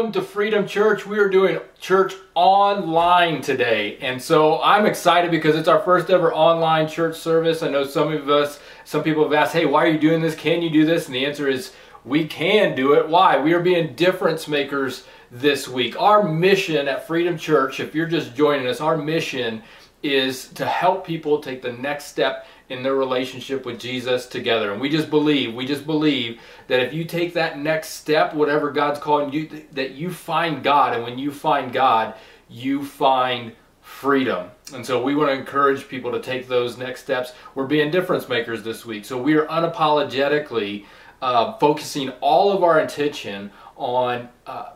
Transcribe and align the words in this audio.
Welcome 0.00 0.20
to 0.20 0.26
Freedom 0.26 0.66
Church. 0.66 1.06
We 1.06 1.20
are 1.20 1.28
doing 1.28 1.60
church 1.78 2.14
online 2.34 3.42
today. 3.42 3.96
And 3.98 4.20
so 4.20 4.60
I'm 4.60 4.86
excited 4.86 5.30
because 5.30 5.54
it's 5.54 5.68
our 5.68 5.78
first 5.78 6.10
ever 6.10 6.34
online 6.34 6.88
church 6.88 7.16
service. 7.16 7.62
I 7.62 7.70
know 7.70 7.84
some 7.84 8.12
of 8.12 8.28
us, 8.28 8.58
some 8.84 9.04
people 9.04 9.22
have 9.22 9.32
asked, 9.32 9.52
hey, 9.52 9.66
why 9.66 9.84
are 9.84 9.88
you 9.88 10.00
doing 10.00 10.20
this? 10.20 10.34
Can 10.34 10.62
you 10.62 10.70
do 10.70 10.84
this? 10.84 11.06
And 11.06 11.14
the 11.14 11.24
answer 11.24 11.46
is 11.46 11.74
we 12.04 12.26
can 12.26 12.74
do 12.74 12.94
it. 12.94 13.08
Why? 13.08 13.38
We 13.38 13.52
are 13.52 13.60
being 13.60 13.94
difference 13.94 14.48
makers 14.48 15.04
this 15.30 15.68
week. 15.68 15.94
Our 16.02 16.24
mission 16.24 16.88
at 16.88 17.06
Freedom 17.06 17.38
Church, 17.38 17.78
if 17.78 17.94
you're 17.94 18.08
just 18.08 18.34
joining 18.34 18.66
us, 18.66 18.80
our 18.80 18.96
mission 18.96 19.62
is 20.04 20.48
to 20.48 20.66
help 20.66 21.06
people 21.06 21.40
take 21.40 21.62
the 21.62 21.72
next 21.72 22.04
step 22.04 22.46
in 22.68 22.82
their 22.82 22.94
relationship 22.94 23.64
with 23.64 23.80
Jesus 23.80 24.26
together. 24.26 24.70
And 24.70 24.80
we 24.80 24.90
just 24.90 25.08
believe, 25.08 25.54
we 25.54 25.64
just 25.64 25.86
believe 25.86 26.40
that 26.68 26.80
if 26.80 26.92
you 26.92 27.04
take 27.04 27.32
that 27.34 27.58
next 27.58 27.88
step, 27.90 28.34
whatever 28.34 28.70
God's 28.70 29.00
calling 29.00 29.32
you, 29.32 29.64
that 29.72 29.92
you 29.92 30.12
find 30.12 30.62
God. 30.62 30.92
And 30.92 31.02
when 31.04 31.18
you 31.18 31.32
find 31.32 31.72
God, 31.72 32.14
you 32.50 32.84
find 32.84 33.52
freedom. 33.80 34.50
And 34.74 34.84
so 34.84 35.02
we 35.02 35.14
want 35.14 35.30
to 35.30 35.34
encourage 35.34 35.88
people 35.88 36.12
to 36.12 36.20
take 36.20 36.48
those 36.48 36.76
next 36.76 37.02
steps. 37.02 37.32
We're 37.54 37.66
being 37.66 37.90
difference 37.90 38.28
makers 38.28 38.62
this 38.62 38.84
week. 38.84 39.06
So 39.06 39.20
we 39.20 39.34
are 39.34 39.46
unapologetically 39.46 40.84
uh, 41.22 41.56
focusing 41.56 42.10
all 42.20 42.52
of 42.52 42.62
our 42.62 42.80
attention 42.80 43.50
on 43.76 44.28
uh, 44.46 44.72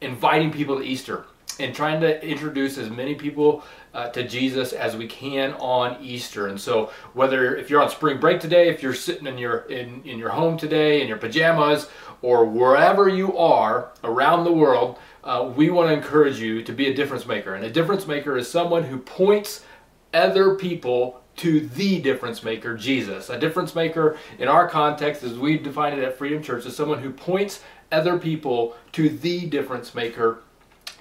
inviting 0.00 0.50
people 0.50 0.78
to 0.78 0.82
Easter 0.82 1.26
and 1.60 1.74
trying 1.74 2.00
to 2.00 2.26
introduce 2.26 2.78
as 2.78 2.90
many 2.90 3.14
people 3.14 3.62
uh, 3.94 4.08
to 4.10 4.26
Jesus 4.26 4.72
as 4.72 4.96
we 4.96 5.06
can 5.06 5.52
on 5.54 6.02
Easter. 6.02 6.46
And 6.46 6.60
so, 6.60 6.90
whether 7.14 7.56
if 7.56 7.70
you're 7.70 7.82
on 7.82 7.90
spring 7.90 8.18
break 8.20 8.40
today, 8.40 8.68
if 8.68 8.82
you're 8.82 8.94
sitting 8.94 9.26
in 9.26 9.38
your 9.38 9.60
in, 9.62 10.02
in 10.04 10.18
your 10.18 10.30
home 10.30 10.56
today 10.56 11.02
in 11.02 11.08
your 11.08 11.18
pajamas, 11.18 11.88
or 12.22 12.44
wherever 12.44 13.08
you 13.08 13.36
are 13.36 13.92
around 14.04 14.44
the 14.44 14.52
world, 14.52 14.98
uh, 15.24 15.52
we 15.54 15.70
want 15.70 15.88
to 15.88 15.94
encourage 15.94 16.38
you 16.38 16.62
to 16.62 16.72
be 16.72 16.88
a 16.88 16.94
difference 16.94 17.26
maker. 17.26 17.54
And 17.54 17.64
a 17.64 17.70
difference 17.70 18.06
maker 18.06 18.36
is 18.36 18.50
someone 18.50 18.84
who 18.84 18.98
points 18.98 19.64
other 20.12 20.54
people 20.54 21.20
to 21.36 21.60
the 21.60 22.00
difference 22.00 22.42
maker, 22.42 22.76
Jesus. 22.76 23.30
A 23.30 23.38
difference 23.38 23.74
maker, 23.74 24.18
in 24.38 24.48
our 24.48 24.68
context, 24.68 25.22
as 25.22 25.38
we 25.38 25.58
define 25.58 25.94
it 25.94 26.04
at 26.04 26.18
Freedom 26.18 26.42
Church, 26.42 26.66
is 26.66 26.76
someone 26.76 27.02
who 27.02 27.10
points 27.10 27.62
other 27.92 28.18
people 28.18 28.76
to 28.92 29.08
the 29.08 29.46
difference 29.46 29.94
maker, 29.94 30.42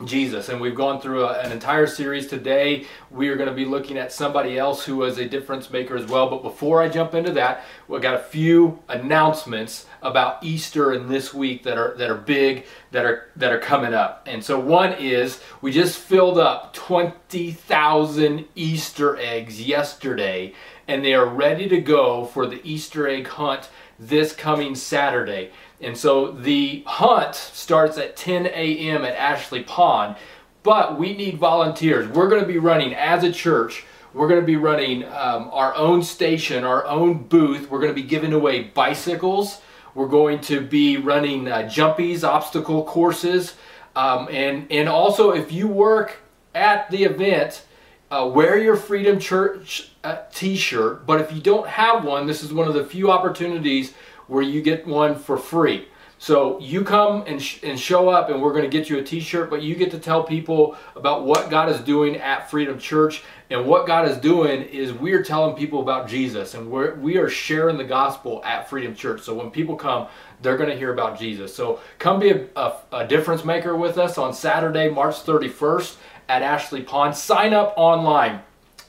Jesus. 0.05 0.49
And 0.49 0.61
we've 0.61 0.75
gone 0.75 1.01
through 1.01 1.25
a, 1.25 1.39
an 1.39 1.51
entire 1.51 1.87
series 1.87 2.27
today. 2.27 2.85
We 3.11 3.29
are 3.29 3.35
going 3.35 3.49
to 3.49 3.55
be 3.55 3.65
looking 3.65 3.97
at 3.97 4.11
somebody 4.11 4.57
else 4.57 4.85
who 4.85 4.97
was 4.97 5.17
a 5.17 5.27
difference 5.27 5.69
maker 5.69 5.95
as 5.95 6.05
well. 6.05 6.29
But 6.29 6.43
before 6.43 6.81
I 6.81 6.89
jump 6.89 7.13
into 7.13 7.31
that, 7.33 7.65
we've 7.87 8.01
got 8.01 8.15
a 8.15 8.19
few 8.19 8.79
announcements 8.87 9.85
about 10.01 10.43
Easter 10.43 10.91
and 10.91 11.09
this 11.09 11.33
week 11.33 11.63
that 11.63 11.77
are 11.77 11.95
that 11.97 12.09
are 12.09 12.15
big 12.15 12.65
that 12.91 13.05
are 13.05 13.29
that 13.35 13.51
are 13.51 13.59
coming 13.59 13.93
up. 13.93 14.23
And 14.25 14.43
so 14.43 14.59
one 14.59 14.93
is 14.93 15.41
we 15.61 15.71
just 15.71 15.97
filled 15.97 16.37
up 16.37 16.73
20,000 16.73 18.45
Easter 18.55 19.17
eggs 19.17 19.61
yesterday 19.61 20.53
and 20.87 21.05
they 21.05 21.13
are 21.13 21.27
ready 21.27 21.69
to 21.69 21.79
go 21.79 22.25
for 22.25 22.47
the 22.47 22.59
Easter 22.63 23.07
egg 23.07 23.27
hunt 23.27 23.69
this 23.99 24.33
coming 24.33 24.75
Saturday. 24.75 25.51
And 25.81 25.97
so 25.97 26.31
the 26.31 26.83
hunt 26.85 27.35
starts 27.35 27.97
at 27.97 28.15
10 28.15 28.47
a.m. 28.47 29.03
at 29.03 29.15
Ashley 29.15 29.63
Pond, 29.63 30.15
but 30.63 30.99
we 30.99 31.15
need 31.15 31.37
volunteers. 31.37 32.07
We're 32.07 32.29
going 32.29 32.41
to 32.41 32.47
be 32.47 32.57
running 32.57 32.93
as 32.93 33.23
a 33.23 33.31
church. 33.31 33.85
We're 34.13 34.27
going 34.27 34.41
to 34.41 34.45
be 34.45 34.55
running 34.55 35.03
um, 35.05 35.49
our 35.51 35.75
own 35.75 36.03
station, 36.03 36.63
our 36.63 36.85
own 36.85 37.23
booth. 37.23 37.69
We're 37.69 37.79
going 37.79 37.93
to 37.93 38.01
be 38.01 38.07
giving 38.07 38.33
away 38.33 38.63
bicycles. 38.63 39.61
We're 39.93 40.07
going 40.07 40.41
to 40.41 40.61
be 40.61 40.97
running 40.97 41.47
uh, 41.47 41.69
jumpies, 41.71 42.23
obstacle 42.23 42.83
courses. 42.83 43.55
Um, 43.95 44.27
and, 44.31 44.71
and 44.71 44.89
also, 44.89 45.31
if 45.31 45.51
you 45.51 45.67
work 45.67 46.17
at 46.55 46.89
the 46.89 47.03
event, 47.03 47.63
uh, 48.11 48.29
wear 48.33 48.57
your 48.57 48.75
Freedom 48.75 49.19
Church 49.19 49.91
uh, 50.03 50.17
t 50.33 50.55
shirt. 50.55 51.05
But 51.05 51.21
if 51.21 51.31
you 51.31 51.41
don't 51.41 51.67
have 51.67 52.03
one, 52.03 52.25
this 52.25 52.43
is 52.43 52.51
one 52.51 52.67
of 52.67 52.73
the 52.73 52.83
few 52.83 53.11
opportunities 53.11 53.93
where 54.27 54.41
you 54.41 54.61
get 54.61 54.87
one 54.87 55.15
for 55.15 55.37
free. 55.37 55.87
So 56.21 56.59
you 56.59 56.83
come 56.83 57.23
and, 57.27 57.41
sh 57.41 57.63
and 57.63 57.79
show 57.79 58.09
up 58.09 58.29
and 58.29 58.41
we're 58.41 58.51
going 58.51 58.69
to 58.69 58.69
get 58.69 58.89
you 58.89 58.97
a 58.97 59.03
t-shirt, 59.03 59.49
but 59.49 59.61
you 59.61 59.73
get 59.73 59.89
to 59.91 59.99
tell 59.99 60.21
people 60.21 60.75
about 60.97 61.23
what 61.23 61.49
God 61.49 61.69
is 61.69 61.79
doing 61.79 62.17
at 62.17 62.51
Freedom 62.51 62.77
Church. 62.77 63.23
And 63.49 63.65
what 63.65 63.87
God 63.87 64.07
is 64.07 64.17
doing 64.17 64.63
is 64.63 64.91
we're 64.91 65.23
telling 65.23 65.55
people 65.55 65.81
about 65.81 66.09
Jesus 66.09 66.55
and 66.55 66.69
we're, 66.69 66.95
we 66.95 67.17
are 67.17 67.29
sharing 67.29 67.77
the 67.77 67.85
gospel 67.85 68.43
at 68.43 68.69
Freedom 68.69 68.93
Church. 68.93 69.21
So 69.21 69.33
when 69.33 69.49
people 69.49 69.77
come, 69.77 70.07
they're 70.41 70.57
going 70.57 70.69
to 70.69 70.77
hear 70.77 70.91
about 70.91 71.17
Jesus. 71.17 71.55
So 71.55 71.79
come 71.99 72.19
be 72.19 72.31
a, 72.31 72.47
a, 72.57 72.73
a 72.91 73.07
difference 73.07 73.45
maker 73.45 73.77
with 73.77 73.97
us 73.97 74.17
on 74.17 74.33
Saturday, 74.33 74.89
March 74.89 75.23
31st 75.23 75.95
at 76.29 76.41
Ashley 76.43 76.83
Pond. 76.83 77.15
Sign 77.15 77.53
up 77.53 77.73
online 77.75 78.41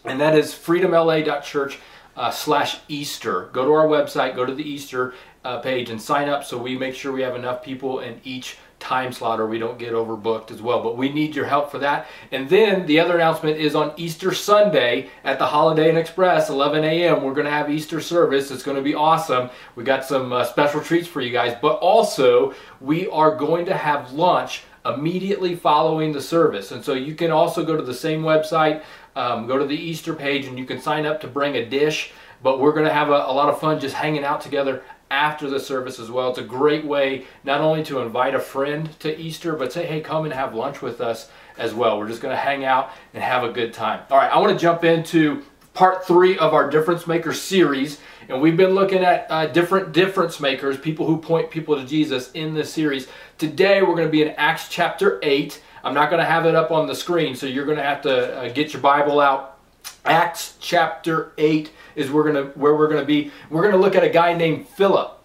and 0.04 0.20
that 0.20 0.36
is 0.36 0.52
freedomla.church 0.52 1.78
uh, 2.16 2.30
slash 2.30 2.78
Easter. 2.88 3.48
Go 3.52 3.64
to 3.64 3.72
our 3.72 3.86
website, 3.86 4.34
go 4.34 4.44
to 4.44 4.54
the 4.54 4.68
Easter 4.68 5.14
uh, 5.44 5.58
page 5.60 5.90
and 5.90 6.00
sign 6.00 6.28
up 6.28 6.44
so 6.44 6.58
we 6.58 6.76
make 6.76 6.94
sure 6.94 7.12
we 7.12 7.22
have 7.22 7.36
enough 7.36 7.62
people 7.62 8.00
in 8.00 8.20
each 8.24 8.58
time 8.78 9.12
slot 9.12 9.38
or 9.38 9.46
we 9.46 9.58
don't 9.58 9.78
get 9.78 9.92
overbooked 9.92 10.50
as 10.50 10.62
well. 10.62 10.82
But 10.82 10.96
we 10.96 11.12
need 11.12 11.36
your 11.36 11.44
help 11.44 11.70
for 11.70 11.78
that. 11.78 12.06
And 12.32 12.48
then 12.48 12.86
the 12.86 12.98
other 12.98 13.14
announcement 13.14 13.58
is 13.58 13.74
on 13.74 13.92
Easter 13.98 14.34
Sunday 14.34 15.10
at 15.22 15.38
the 15.38 15.46
Holiday 15.46 15.90
Inn 15.90 15.98
Express, 15.98 16.48
11 16.48 16.82
a.m. 16.82 17.22
We're 17.22 17.34
going 17.34 17.44
to 17.44 17.52
have 17.52 17.70
Easter 17.70 18.00
service. 18.00 18.50
It's 18.50 18.62
going 18.62 18.78
to 18.78 18.82
be 18.82 18.94
awesome. 18.94 19.50
We 19.76 19.84
got 19.84 20.06
some 20.06 20.32
uh, 20.32 20.44
special 20.44 20.80
treats 20.80 21.06
for 21.06 21.20
you 21.20 21.30
guys. 21.30 21.56
But 21.60 21.74
also, 21.78 22.54
we 22.80 23.06
are 23.08 23.36
going 23.36 23.66
to 23.66 23.76
have 23.76 24.12
lunch 24.12 24.64
immediately 24.84 25.54
following 25.54 26.12
the 26.12 26.20
service. 26.20 26.72
And 26.72 26.84
so 26.84 26.94
you 26.94 27.14
can 27.14 27.30
also 27.30 27.64
go 27.64 27.76
to 27.76 27.82
the 27.82 27.94
same 27.94 28.22
website, 28.22 28.82
um, 29.16 29.46
go 29.46 29.58
to 29.58 29.66
the 29.66 29.76
Easter 29.76 30.14
page, 30.14 30.46
and 30.46 30.58
you 30.58 30.64
can 30.64 30.80
sign 30.80 31.06
up 31.06 31.20
to 31.20 31.26
bring 31.26 31.56
a 31.56 31.64
dish. 31.64 32.12
But 32.42 32.60
we're 32.60 32.72
going 32.72 32.86
to 32.86 32.92
have 32.92 33.08
a, 33.08 33.12
a 33.12 33.34
lot 33.34 33.48
of 33.48 33.60
fun 33.60 33.78
just 33.80 33.94
hanging 33.94 34.24
out 34.24 34.41
together 34.41 34.82
after 35.10 35.50
the 35.50 35.60
service 35.60 35.98
as 35.98 36.10
well. 36.10 36.30
It's 36.30 36.38
a 36.38 36.44
great 36.44 36.84
way 36.84 37.26
not 37.44 37.60
only 37.60 37.82
to 37.84 37.98
invite 38.00 38.34
a 38.34 38.41
friend 38.41 38.98
to 39.00 39.18
Easter, 39.18 39.54
but 39.54 39.72
say, 39.72 39.84
hey, 39.84 40.00
come 40.00 40.24
and 40.24 40.32
have 40.32 40.54
lunch 40.54 40.80
with 40.80 41.00
us 41.00 41.30
as 41.58 41.74
well. 41.74 41.98
We're 41.98 42.08
just 42.08 42.22
going 42.22 42.34
to 42.34 42.41
hang 42.41 42.64
out 42.64 42.91
and 43.12 43.22
have 43.22 43.44
a 43.44 43.52
good 43.52 43.74
time. 43.74 44.02
All 44.10 44.16
right, 44.16 44.30
I 44.32 44.38
want 44.38 44.52
to 44.52 44.58
jump 44.58 44.84
into 44.84 45.42
part 45.75 46.06
three 46.06 46.36
of 46.38 46.53
our 46.53 46.69
Difference 46.70 47.06
Maker 47.06 47.32
series. 47.32 47.98
And 48.28 48.41
we've 48.41 48.56
been 48.56 48.75
looking 48.75 49.03
at 49.03 49.26
uh, 49.31 49.47
different 49.47 49.92
difference 49.92 50.41
makers, 50.41 50.78
people 50.78 51.06
who 51.06 51.16
point 51.16 51.50
people 51.50 51.76
to 51.76 51.86
Jesus 51.86 52.31
in 52.32 52.54
this 52.54 52.72
series. 52.72 53.08
Today 53.38 53.82
we're 53.82 53.94
going 53.94 54.09
to 54.09 54.12
be 54.12 54.22
in 54.22 54.30
Acts 54.30 54.69
chapter 54.69 55.19
8. 55.22 55.60
I'm 55.82 55.94
not 55.94 56.10
going 56.10 56.20
to 56.20 56.26
have 56.26 56.47
it 56.47 56.54
up 56.54 56.70
on 56.70 56.86
the 56.86 56.94
screen, 56.94 57.34
so 57.34 57.47
you're 57.47 57.64
going 57.64 57.78
to 57.78 57.82
have 57.82 58.03
to 58.03 58.36
uh, 58.36 58.48
get 58.53 58.72
your 58.72 58.82
Bible 58.82 59.20
out. 59.20 59.59
Acts 60.04 60.56
chapter 60.60 61.32
8 61.38 61.70
is 61.97 62.10
we're 62.10 62.25
gonna, 62.25 62.44
where 62.54 62.76
we're 62.76 62.88
going 62.88 63.00
to 63.00 63.06
be. 63.06 63.30
We're 63.48 63.62
going 63.62 63.75
to 63.75 63.80
look 63.80 63.97
at 63.97 64.04
a 64.04 64.10
guy 64.10 64.34
named 64.34 64.69
Philip. 64.69 65.16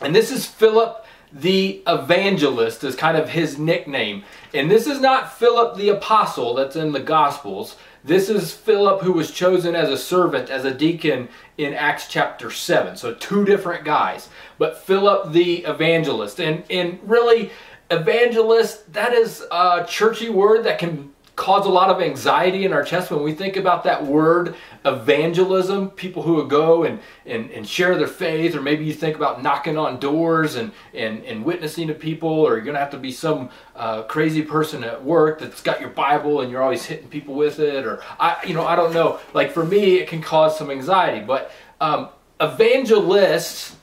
And 0.00 0.14
this 0.14 0.30
is 0.30 0.46
Philip 0.46 1.04
the 1.32 1.82
evangelist 1.86 2.84
is 2.84 2.96
kind 2.96 3.16
of 3.16 3.28
his 3.28 3.58
nickname. 3.58 4.24
And 4.54 4.70
this 4.70 4.86
is 4.86 5.00
not 5.00 5.36
Philip 5.36 5.76
the 5.76 5.90
apostle 5.90 6.54
that's 6.54 6.76
in 6.76 6.92
the 6.92 7.00
Gospels. 7.00 7.76
This 8.08 8.30
is 8.30 8.54
Philip 8.54 9.02
who 9.02 9.12
was 9.12 9.30
chosen 9.30 9.76
as 9.76 9.90
a 9.90 9.98
servant, 9.98 10.48
as 10.48 10.64
a 10.64 10.72
deacon 10.72 11.28
in 11.58 11.74
Acts 11.74 12.08
chapter 12.08 12.50
7. 12.50 12.96
So 12.96 13.12
two 13.12 13.44
different 13.44 13.84
guys. 13.84 14.30
But 14.56 14.78
Philip 14.78 15.32
the 15.32 15.56
evangelist. 15.66 16.40
And, 16.40 16.64
and 16.70 16.98
really, 17.02 17.50
evangelist, 17.90 18.94
that 18.94 19.12
is 19.12 19.44
a 19.52 19.84
churchy 19.86 20.30
word 20.30 20.64
that 20.64 20.78
can 20.78 21.12
cause 21.38 21.66
a 21.66 21.70
lot 21.70 21.88
of 21.88 22.02
anxiety 22.02 22.64
in 22.64 22.72
our 22.72 22.82
chest. 22.82 23.12
When 23.12 23.22
we 23.22 23.32
think 23.32 23.56
about 23.56 23.84
that 23.84 24.04
word 24.04 24.56
evangelism 24.84 25.90
people 25.90 26.24
who 26.24 26.34
would 26.34 26.50
go 26.50 26.82
and, 26.82 26.98
and, 27.26 27.48
and 27.52 27.66
share 27.66 27.96
their 27.96 28.08
faith 28.08 28.56
or 28.56 28.60
maybe 28.60 28.84
you 28.84 28.92
think 28.92 29.14
about 29.14 29.40
knocking 29.40 29.78
on 29.78 30.00
doors 30.00 30.56
and, 30.56 30.72
and, 30.92 31.24
and 31.24 31.44
witnessing 31.44 31.86
to 31.86 31.94
people 31.94 32.28
or 32.28 32.56
you're 32.56 32.64
going 32.64 32.74
to 32.74 32.80
have 32.80 32.90
to 32.90 32.98
be 32.98 33.12
some 33.12 33.50
uh, 33.76 34.02
crazy 34.02 34.42
person 34.42 34.82
at 34.82 35.04
work 35.04 35.38
that's 35.38 35.62
got 35.62 35.80
your 35.80 35.90
bible 35.90 36.40
and 36.40 36.50
you're 36.50 36.62
always 36.62 36.84
hitting 36.84 37.08
people 37.08 37.34
with 37.34 37.60
it 37.60 37.86
or 37.86 38.02
i 38.18 38.36
you 38.44 38.52
know 38.52 38.66
i 38.66 38.74
don't 38.74 38.92
know. 38.92 39.20
Like 39.32 39.52
for 39.52 39.64
me 39.64 39.98
it 39.98 40.08
can 40.08 40.20
cause 40.20 40.58
some 40.58 40.72
anxiety. 40.72 41.24
But 41.24 41.52
um, 41.80 42.08
evangelists 42.40 43.76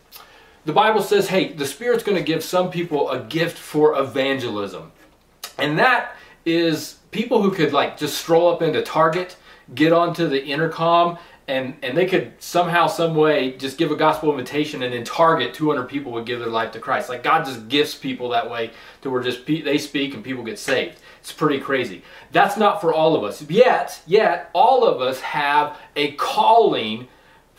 the 0.65 0.73
bible 0.73 1.01
says 1.01 1.29
hey 1.29 1.53
the 1.53 1.65
spirit's 1.65 2.03
going 2.03 2.17
to 2.17 2.23
give 2.23 2.43
some 2.43 2.69
people 2.69 3.09
a 3.09 3.21
gift 3.21 3.57
for 3.57 3.97
evangelism. 3.97 4.91
And 5.57 5.79
that 5.79 6.17
is 6.45 6.97
people 7.15 7.41
who 7.41 7.49
could 7.49 7.71
like 7.71 7.97
just 7.97 8.17
stroll 8.17 8.51
up 8.51 8.61
into 8.61 8.81
Target, 8.81 9.37
get 9.73 9.93
onto 9.93 10.27
the 10.27 10.45
intercom, 10.45 11.17
and 11.47 11.75
and 11.81 11.97
they 11.97 12.05
could 12.05 12.33
somehow, 12.39 12.87
some 12.87 13.15
way, 13.15 13.53
just 13.53 13.77
give 13.77 13.89
a 13.89 13.95
gospel 13.95 14.31
invitation, 14.31 14.83
and 14.83 14.93
in 14.93 15.05
Target, 15.05 15.53
200 15.53 15.85
people 15.87 16.11
would 16.11 16.25
give 16.25 16.39
their 16.39 16.49
life 16.49 16.73
to 16.73 16.79
Christ. 16.79 17.07
Like 17.07 17.23
God 17.23 17.45
just 17.45 17.69
gifts 17.69 17.95
people 17.95 18.29
that 18.29 18.49
way 18.49 18.71
to 19.01 19.09
where 19.09 19.23
just 19.23 19.45
they 19.45 19.77
speak 19.77 20.13
and 20.13 20.23
people 20.23 20.43
get 20.43 20.59
saved. 20.59 20.97
It's 21.21 21.31
pretty 21.31 21.59
crazy. 21.59 22.03
That's 22.33 22.57
not 22.57 22.81
for 22.81 22.93
all 22.93 23.15
of 23.15 23.23
us. 23.23 23.41
Yet, 23.49 24.01
yet, 24.05 24.49
all 24.53 24.85
of 24.85 25.01
us 25.01 25.21
have 25.21 25.79
a 25.95 26.11
calling 26.13 27.07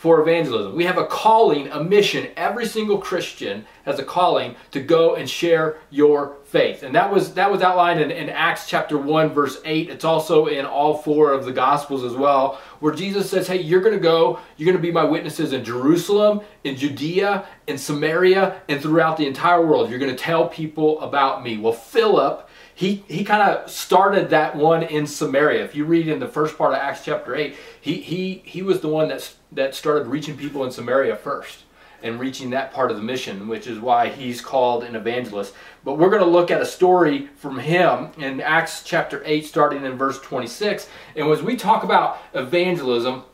for 0.06 0.20
evangelism. 0.20 0.76
We 0.76 0.84
have 0.84 0.98
a 0.98 1.04
calling, 1.04 1.66
a 1.66 1.82
mission. 1.82 2.28
Every 2.36 2.64
single 2.64 2.98
Christian 2.98 3.66
has 3.84 3.98
a 3.98 4.04
calling 4.04 4.54
to 4.70 4.80
go 4.80 5.16
and 5.16 5.28
share 5.28 5.78
your 5.90 6.36
faith. 6.44 6.84
And 6.84 6.94
that 6.94 7.12
was 7.12 7.34
that 7.34 7.50
was 7.50 7.60
outlined 7.60 8.00
in, 8.00 8.12
in 8.12 8.28
Acts 8.28 8.68
chapter 8.68 8.96
1, 8.98 9.30
verse 9.30 9.60
8. 9.64 9.90
It's 9.90 10.04
also 10.04 10.46
in 10.46 10.64
all 10.64 10.96
four 10.96 11.32
of 11.32 11.44
the 11.44 11.50
gospels 11.50 12.04
as 12.04 12.12
well, 12.12 12.60
where 12.78 12.94
Jesus 12.94 13.28
says, 13.28 13.48
Hey, 13.48 13.60
you're 13.60 13.80
gonna 13.80 13.98
go, 13.98 14.38
you're 14.56 14.72
gonna 14.72 14.80
be 14.80 14.92
my 14.92 15.02
witnesses 15.02 15.52
in 15.52 15.64
Jerusalem, 15.64 16.40
in 16.62 16.76
Judea, 16.76 17.44
in 17.66 17.76
Samaria, 17.76 18.62
and 18.68 18.80
throughout 18.80 19.16
the 19.16 19.26
entire 19.26 19.66
world. 19.66 19.90
You're 19.90 19.98
gonna 19.98 20.14
tell 20.14 20.48
people 20.48 21.00
about 21.00 21.42
me. 21.42 21.58
Well, 21.58 21.72
Philip 21.72 22.45
he, 22.76 23.02
he 23.08 23.24
kind 23.24 23.40
of 23.40 23.70
started 23.70 24.28
that 24.30 24.54
one 24.54 24.82
in 24.82 25.06
Samaria. 25.06 25.64
If 25.64 25.74
you 25.74 25.86
read 25.86 26.08
in 26.08 26.20
the 26.20 26.28
first 26.28 26.58
part 26.58 26.74
of 26.74 26.78
Acts 26.78 27.02
chapter 27.02 27.34
8, 27.34 27.56
he, 27.80 27.94
he, 28.02 28.42
he 28.44 28.60
was 28.60 28.80
the 28.80 28.88
one 28.88 29.08
that's, 29.08 29.36
that 29.52 29.74
started 29.74 30.08
reaching 30.08 30.36
people 30.36 30.62
in 30.62 30.70
Samaria 30.70 31.16
first 31.16 31.60
and 32.02 32.20
reaching 32.20 32.50
that 32.50 32.74
part 32.74 32.90
of 32.90 32.98
the 32.98 33.02
mission, 33.02 33.48
which 33.48 33.66
is 33.66 33.78
why 33.78 34.10
he's 34.10 34.42
called 34.42 34.84
an 34.84 34.94
evangelist. 34.94 35.54
But 35.84 35.94
we're 35.94 36.10
going 36.10 36.22
to 36.22 36.28
look 36.28 36.50
at 36.50 36.60
a 36.60 36.66
story 36.66 37.28
from 37.36 37.58
him 37.58 38.10
in 38.18 38.42
Acts 38.42 38.82
chapter 38.84 39.22
8, 39.24 39.46
starting 39.46 39.86
in 39.86 39.96
verse 39.96 40.20
26. 40.20 40.86
And 41.16 41.30
as 41.30 41.42
we 41.42 41.56
talk 41.56 41.82
about 41.82 42.18
evangelism, 42.34 43.24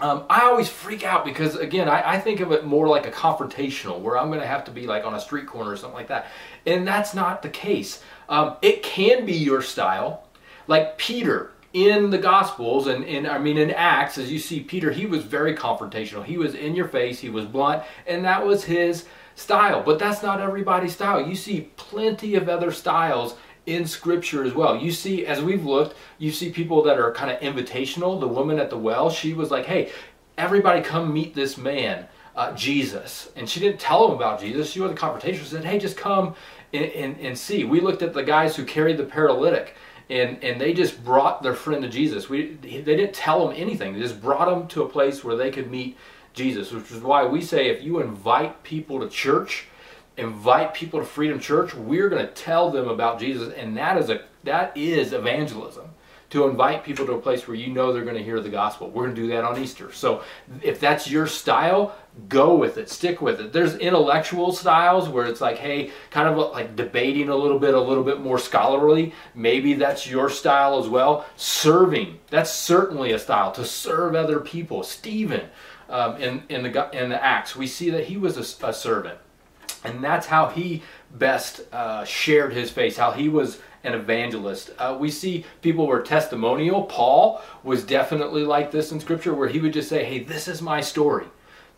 um, 0.00 0.24
I 0.28 0.42
always 0.42 0.68
freak 0.68 1.04
out 1.04 1.24
because, 1.24 1.56
again, 1.56 1.88
I, 1.88 2.14
I, 2.14 2.20
think 2.20 2.40
of 2.40 2.52
it 2.52 2.64
more 2.64 2.88
like 2.88 3.06
a 3.06 3.10
confrontational, 3.10 4.00
where 4.00 4.18
I'm 4.18 4.28
going 4.28 4.40
to 4.40 4.46
have 4.46 4.64
to 4.64 4.70
be 4.70 4.86
like 4.86 5.04
on 5.04 5.14
a 5.14 5.20
street 5.20 5.46
corner 5.46 5.70
or 5.70 5.76
something 5.76 5.94
like 5.94 6.08
that. 6.08 6.26
And 6.66 6.86
that's 6.86 7.14
not 7.14 7.42
the 7.42 7.48
case. 7.48 8.02
Um, 8.28 8.56
it 8.60 8.82
can 8.82 9.24
be 9.24 9.34
your 9.34 9.62
style. 9.62 10.24
Like 10.66 10.98
Peter 10.98 11.52
in 11.74 12.10
the 12.10 12.18
Gospels 12.18 12.86
and 12.86 13.04
in, 13.04 13.26
I 13.26 13.38
mean, 13.38 13.58
in 13.58 13.70
Acts, 13.70 14.16
as 14.18 14.32
you 14.32 14.38
see 14.38 14.60
Peter, 14.60 14.90
he 14.90 15.06
was 15.06 15.24
very 15.24 15.54
confrontational. 15.54 16.24
He 16.24 16.38
was 16.38 16.54
in 16.54 16.74
your 16.74 16.88
face, 16.88 17.20
he 17.20 17.30
was 17.30 17.44
blunt, 17.44 17.82
and 18.06 18.24
that 18.24 18.44
was 18.44 18.64
his 18.64 19.06
style. 19.34 19.82
But 19.82 19.98
that's 19.98 20.22
not 20.22 20.40
everybody's 20.40 20.94
style. 20.94 21.26
You 21.26 21.34
see 21.34 21.72
plenty 21.76 22.36
of 22.36 22.48
other 22.48 22.70
styles 22.70 23.36
in 23.66 23.86
scripture 23.86 24.44
as 24.44 24.52
well. 24.52 24.76
You 24.76 24.92
see, 24.92 25.26
as 25.26 25.42
we've 25.42 25.64
looked, 25.64 25.96
you 26.18 26.30
see 26.30 26.50
people 26.50 26.82
that 26.82 26.98
are 26.98 27.12
kind 27.12 27.30
of 27.30 27.40
invitational. 27.40 28.20
The 28.20 28.28
woman 28.28 28.58
at 28.58 28.70
the 28.70 28.78
well, 28.78 29.10
she 29.10 29.32
was 29.32 29.50
like, 29.50 29.66
hey, 29.66 29.90
everybody 30.36 30.82
come 30.82 31.12
meet 31.12 31.34
this 31.34 31.56
man, 31.56 32.06
uh, 32.36 32.52
Jesus. 32.54 33.30
And 33.36 33.48
she 33.48 33.60
didn't 33.60 33.80
tell 33.80 34.06
him 34.06 34.14
about 34.14 34.40
Jesus. 34.40 34.70
She 34.70 34.80
wasn't 34.80 34.98
confrontational. 34.98 35.38
She 35.38 35.44
said, 35.44 35.64
hey, 35.64 35.78
just 35.78 35.96
come 35.96 36.34
and, 36.72 36.84
and, 36.86 37.18
and 37.20 37.38
see. 37.38 37.64
We 37.64 37.80
looked 37.80 38.02
at 38.02 38.12
the 38.12 38.22
guys 38.22 38.54
who 38.56 38.64
carried 38.64 38.98
the 38.98 39.04
paralytic. 39.04 39.76
And, 40.10 40.44
and 40.44 40.60
they 40.60 40.74
just 40.74 41.02
brought 41.02 41.42
their 41.42 41.54
friend 41.54 41.82
to 41.82 41.88
Jesus. 41.88 42.28
We, 42.28 42.56
they 42.56 42.82
didn't 42.82 43.14
tell 43.14 43.46
them 43.46 43.56
anything. 43.56 43.94
They 43.94 44.00
just 44.00 44.20
brought 44.20 44.50
them 44.50 44.68
to 44.68 44.82
a 44.82 44.88
place 44.88 45.24
where 45.24 45.34
they 45.34 45.50
could 45.50 45.70
meet 45.70 45.96
Jesus, 46.34 46.72
which 46.72 46.90
is 46.90 47.00
why 47.00 47.24
we 47.24 47.40
say 47.40 47.68
if 47.68 47.82
you 47.82 48.00
invite 48.00 48.62
people 48.64 49.00
to 49.00 49.08
church, 49.08 49.68
invite 50.16 50.74
people 50.74 51.00
to 51.00 51.06
Freedom 51.06 51.38
Church, 51.38 51.74
we're 51.74 52.08
going 52.08 52.26
to 52.26 52.32
tell 52.32 52.70
them 52.70 52.88
about 52.88 53.18
Jesus, 53.18 53.52
and 53.54 53.76
that 53.76 53.98
is 53.98 54.10
a 54.10 54.22
that 54.44 54.76
is 54.76 55.12
evangelism. 55.12 55.90
To 56.30 56.48
invite 56.48 56.82
people 56.82 57.06
to 57.06 57.12
a 57.12 57.20
place 57.20 57.46
where 57.46 57.56
you 57.56 57.68
know 57.68 57.92
they're 57.92 58.02
going 58.02 58.16
to 58.16 58.22
hear 58.22 58.40
the 58.40 58.48
gospel. 58.48 58.90
We're 58.90 59.04
going 59.04 59.14
to 59.14 59.22
do 59.22 59.28
that 59.28 59.44
on 59.44 59.56
Easter. 59.62 59.92
So 59.92 60.24
if 60.62 60.80
that's 60.80 61.08
your 61.08 61.28
style, 61.28 61.94
go 62.28 62.56
with 62.56 62.76
it, 62.76 62.90
stick 62.90 63.22
with 63.22 63.38
it. 63.40 63.52
There's 63.52 63.76
intellectual 63.76 64.50
styles 64.50 65.08
where 65.08 65.26
it's 65.26 65.40
like, 65.40 65.58
hey, 65.58 65.92
kind 66.10 66.28
of 66.28 66.52
like 66.52 66.74
debating 66.74 67.28
a 67.28 67.36
little 67.36 67.60
bit, 67.60 67.74
a 67.74 67.80
little 67.80 68.02
bit 68.02 68.20
more 68.20 68.40
scholarly. 68.40 69.14
Maybe 69.36 69.74
that's 69.74 70.08
your 70.08 70.28
style 70.28 70.80
as 70.80 70.88
well. 70.88 71.24
Serving, 71.36 72.18
that's 72.30 72.52
certainly 72.52 73.12
a 73.12 73.18
style 73.20 73.52
to 73.52 73.64
serve 73.64 74.16
other 74.16 74.40
people. 74.40 74.82
Stephen, 74.82 75.42
um, 75.88 76.16
in 76.16 76.42
in 76.48 76.64
the 76.64 76.90
in 76.90 77.10
the 77.10 77.24
Acts, 77.24 77.54
we 77.54 77.68
see 77.68 77.90
that 77.90 78.06
he 78.06 78.16
was 78.16 78.36
a, 78.36 78.66
a 78.66 78.72
servant. 78.72 79.18
And 79.84 80.02
that's 80.02 80.26
how 80.26 80.48
he 80.48 80.82
best 81.12 81.60
uh, 81.72 82.04
shared 82.04 82.52
his 82.52 82.70
faith, 82.70 82.96
how 82.96 83.12
he 83.12 83.28
was 83.28 83.60
an 83.84 83.94
evangelist. 83.94 84.70
Uh, 84.78 84.96
we 84.98 85.10
see 85.10 85.44
people 85.60 85.86
were 85.86 86.00
testimonial. 86.00 86.84
Paul 86.84 87.42
was 87.62 87.84
definitely 87.84 88.44
like 88.44 88.70
this 88.70 88.90
in 88.90 88.98
Scripture, 88.98 89.34
where 89.34 89.48
he 89.48 89.60
would 89.60 89.74
just 89.74 89.90
say, 89.90 90.04
Hey, 90.04 90.20
this 90.20 90.48
is 90.48 90.62
my 90.62 90.80
story. 90.80 91.26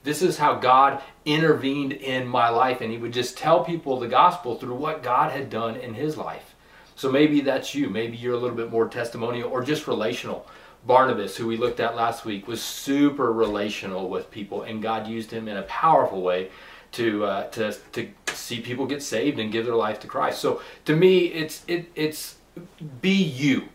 This 0.05 0.23
is 0.23 0.38
how 0.38 0.55
God 0.55 1.03
intervened 1.25 1.93
in 1.93 2.29
my 2.29 2.49
life. 2.49 2.81
And 2.81 2.93
he 2.93 2.99
would 2.99 3.12
just 3.12 3.37
tell 3.37 3.64
people 3.64 3.99
the 3.99 4.06
gospel 4.06 4.55
through 4.55 4.76
what 4.76 5.03
God 5.03 5.32
had 5.32 5.50
done 5.50 5.75
in 5.75 5.94
his 5.94 6.17
life. 6.17 6.55
So 6.94 7.11
maybe 7.11 7.41
that's 7.41 7.75
you. 7.75 7.91
Maybe 7.91 8.17
you're 8.17 8.35
a 8.35 8.38
little 8.38 8.56
bit 8.56 8.70
more 8.70 8.88
testimonial 8.88 9.50
or 9.50 9.62
just 9.62 9.88
relational. 9.88 10.47
Barnabas, 10.87 11.37
who 11.37 11.49
we 11.49 11.56
looked 11.56 11.81
at 11.81 11.97
last 11.97 12.25
week, 12.25 12.47
was 12.47 12.62
super 12.62 13.32
relational 13.32 14.08
with 14.08 14.31
people, 14.31 14.62
and 14.62 14.81
God 14.81 15.08
used 15.08 15.32
him 15.32 15.49
in 15.49 15.56
a 15.56 15.62
powerful 15.62 16.23
way 16.23 16.50
to 16.96 17.25
uh, 17.25 17.46
to 17.48 17.72
to 17.93 18.08
see 18.34 18.60
people 18.60 18.87
get 18.87 19.02
saved 19.02 19.38
and 19.38 19.52
give 19.52 19.64
their 19.66 19.75
life 19.75 20.00
to 20.00 20.06
Christ. 20.06 20.40
So 20.40 20.60
to 20.87 20.96
me, 20.96 21.26
it's 21.26 21.62
it 21.69 21.90
it's 21.94 22.37
be 23.00 23.14
you. 23.14 23.69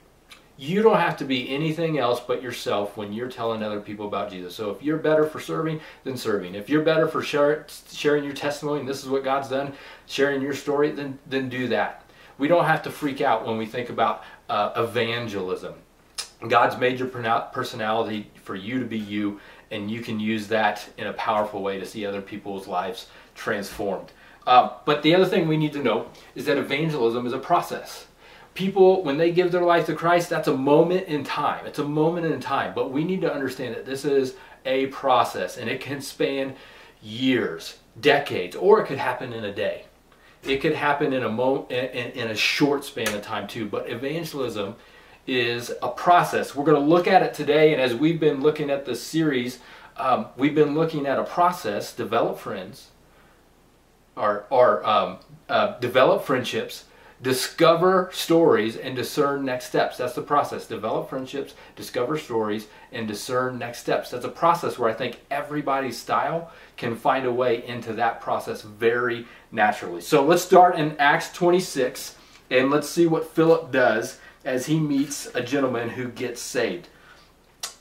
You 0.58 0.84
don't 0.84 1.00
have 1.00 1.18
to 1.18 1.26
be 1.26 1.50
anything 1.50 1.98
else 1.98 2.20
but 2.20 2.44
yourself 2.44 2.96
when 2.96 3.14
you're 3.14 3.30
telling 3.30 3.64
other 3.64 3.80
people 3.80 4.08
about 4.08 4.30
Jesus. 4.30 4.56
So 4.56 4.70
if 4.70 4.84
you're 4.84 4.98
better 4.98 5.26
for 5.26 5.40
serving, 5.40 5.80
then 6.04 6.16
serving. 6.18 6.54
If 6.54 6.70
you're 6.70 6.84
better 6.84 7.08
for 7.08 7.24
share, 7.24 7.66
sharing 7.92 8.24
your 8.24 8.34
testimony, 8.34 8.82
and 8.82 8.90
this 8.90 9.02
is 9.04 9.10
what 9.10 9.24
God's 9.24 9.50
done, 9.50 9.74
sharing 10.06 10.42
your 10.42 10.54
story, 10.54 10.92
then 10.92 11.18
then 11.28 11.50
do 11.50 11.68
that. 11.70 12.04
We 12.38 12.48
don't 12.48 12.66
have 12.66 12.84
to 12.84 12.92
freak 12.92 13.22
out 13.22 13.46
when 13.46 13.58
we 13.58 13.66
think 13.66 13.90
about 13.90 14.24
uh, 14.50 14.72
evangelism. 14.76 15.76
God's 16.48 16.78
made 16.78 16.98
your 16.98 17.08
personality 17.08 18.32
for 18.44 18.56
you 18.56 18.80
to 18.80 18.86
be 18.86 18.98
you, 18.98 19.40
and 19.72 19.90
you 19.90 20.02
can 20.02 20.20
use 20.20 20.48
that 20.50 20.88
in 20.98 21.08
a 21.08 21.14
powerful 21.14 21.62
way 21.62 21.80
to 21.80 21.86
see 21.86 22.06
other 22.06 22.22
people's 22.22 22.68
lives 22.68 23.08
transformed. 23.34 24.12
Uh, 24.46 24.70
but 24.86 25.02
the 25.04 25.16
other 25.16 25.26
thing 25.26 25.48
we 25.48 25.58
need 25.58 25.74
to 25.74 25.84
know 25.84 26.08
is 26.36 26.46
that 26.46 26.58
evangelism 26.58 27.26
is 27.26 27.34
a 27.34 27.40
process. 27.40 28.08
People, 28.54 29.04
when 29.04 29.18
they 29.18 29.32
give 29.32 29.52
their 29.52 29.62
life 29.64 29.86
to 29.86 29.96
Christ, 29.96 30.30
that's 30.30 30.48
a 30.48 30.58
moment 30.58 31.08
in 31.08 31.24
time. 31.24 31.66
It's 31.66 31.80
a 31.80 31.86
moment 31.86 32.26
in 32.26 32.40
time. 32.42 32.74
But 32.76 32.92
we 32.92 33.04
need 33.04 33.22
to 33.22 33.34
understand 33.34 33.76
that 33.76 33.86
this 33.86 34.04
is 34.04 34.36
a 34.66 34.88
process 34.88 35.58
and 35.58 35.70
it 35.70 35.80
can 35.80 36.02
span 36.02 36.56
years, 37.02 37.78
decades, 38.00 38.56
or 38.56 38.82
it 38.82 38.88
could 38.88 38.98
happen 38.98 39.32
in 39.32 39.46
a 39.46 39.54
day. 39.54 39.86
It 40.44 40.58
could 40.58 40.74
happen 40.74 41.14
in 41.14 41.24
a 41.24 41.30
mo- 41.30 41.68
in, 41.70 42.12
in 42.12 42.28
a 42.30 42.36
short 42.36 42.84
span 42.84 43.14
of 43.14 43.22
time 43.22 43.48
too. 43.48 43.68
But 43.68 43.90
evangelism 43.90 44.76
is 45.28 45.72
a 45.82 45.90
process. 45.90 46.56
We're 46.56 46.66
going 46.66 46.82
to 46.82 46.88
look 46.88 47.08
at 47.08 47.22
it 47.22 47.34
today, 47.34 47.74
and 47.74 47.82
as 47.82 47.94
we've 47.94 48.20
been 48.20 48.42
looking 48.42 48.70
at 48.70 48.86
this 48.86 49.02
series, 49.02 49.60
um, 49.98 50.28
we've 50.36 50.56
been 50.56 50.74
looking 50.74 51.06
at 51.06 51.20
a 51.20 51.24
process: 51.24 51.94
develop 51.94 52.40
friends, 52.40 52.90
or 54.16 54.46
or 54.50 54.86
um, 54.86 55.18
uh, 55.48 55.80
develop 55.80 56.24
friendships, 56.24 56.86
discover 57.22 58.10
stories, 58.12 58.76
and 58.76 58.96
discern 58.96 59.46
next 59.46 59.66
steps. 59.66 59.98
That's 59.98 60.14
the 60.14 60.22
process. 60.24 60.66
Develop 60.66 61.10
friendships, 61.10 61.54
discover 61.76 62.18
stories, 62.18 62.68
and 62.92 63.08
discern 63.08 63.60
next 63.60 63.80
steps. 63.80 64.10
That's 64.10 64.26
a 64.26 64.30
process 64.30 64.80
where 64.80 64.90
I 64.90 64.94
think 64.94 65.20
everybody's 65.30 65.98
style 65.98 66.52
can 66.78 66.96
find 66.96 67.26
a 67.26 67.32
way 67.32 67.66
into 67.66 67.94
that 67.94 68.22
process 68.22 68.64
very 68.64 69.28
naturally. 69.52 70.02
So 70.02 70.26
let's 70.26 70.42
start 70.42 70.78
in 70.78 70.98
Acts 70.98 71.32
26, 71.32 72.16
and 72.50 72.72
let's 72.72 72.90
see 72.90 73.06
what 73.06 73.30
Philip 73.30 73.72
does 73.72 74.18
as 74.44 74.66
he 74.66 74.80
meets 74.80 75.28
a 75.34 75.42
gentleman 75.42 75.90
who 75.90 76.08
gets 76.10 76.42
saved. 76.42 76.88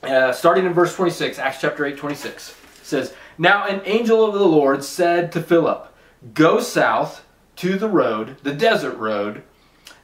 Uh, 0.02 0.33
starting 0.33 0.67
in 0.67 0.73
verse 0.73 0.95
26, 0.95 1.38
Acts 1.38 1.61
chapter 1.61 1.85
8, 1.85 1.97
26, 1.97 2.55
says, 2.83 3.14
Now 3.38 3.67
an 3.67 3.83
angel 3.85 4.25
of 4.25 4.35
the 4.35 4.45
Lord 4.45 4.83
said 4.83 5.33
to 5.33 5.43
Philip, 5.43 5.93
Go 6.35 6.61
south 6.61 7.25
to 7.57 7.79
the 7.79 7.88
road, 7.88 8.37
the 8.43 8.55
desert 8.55 8.97
road, 8.97 9.43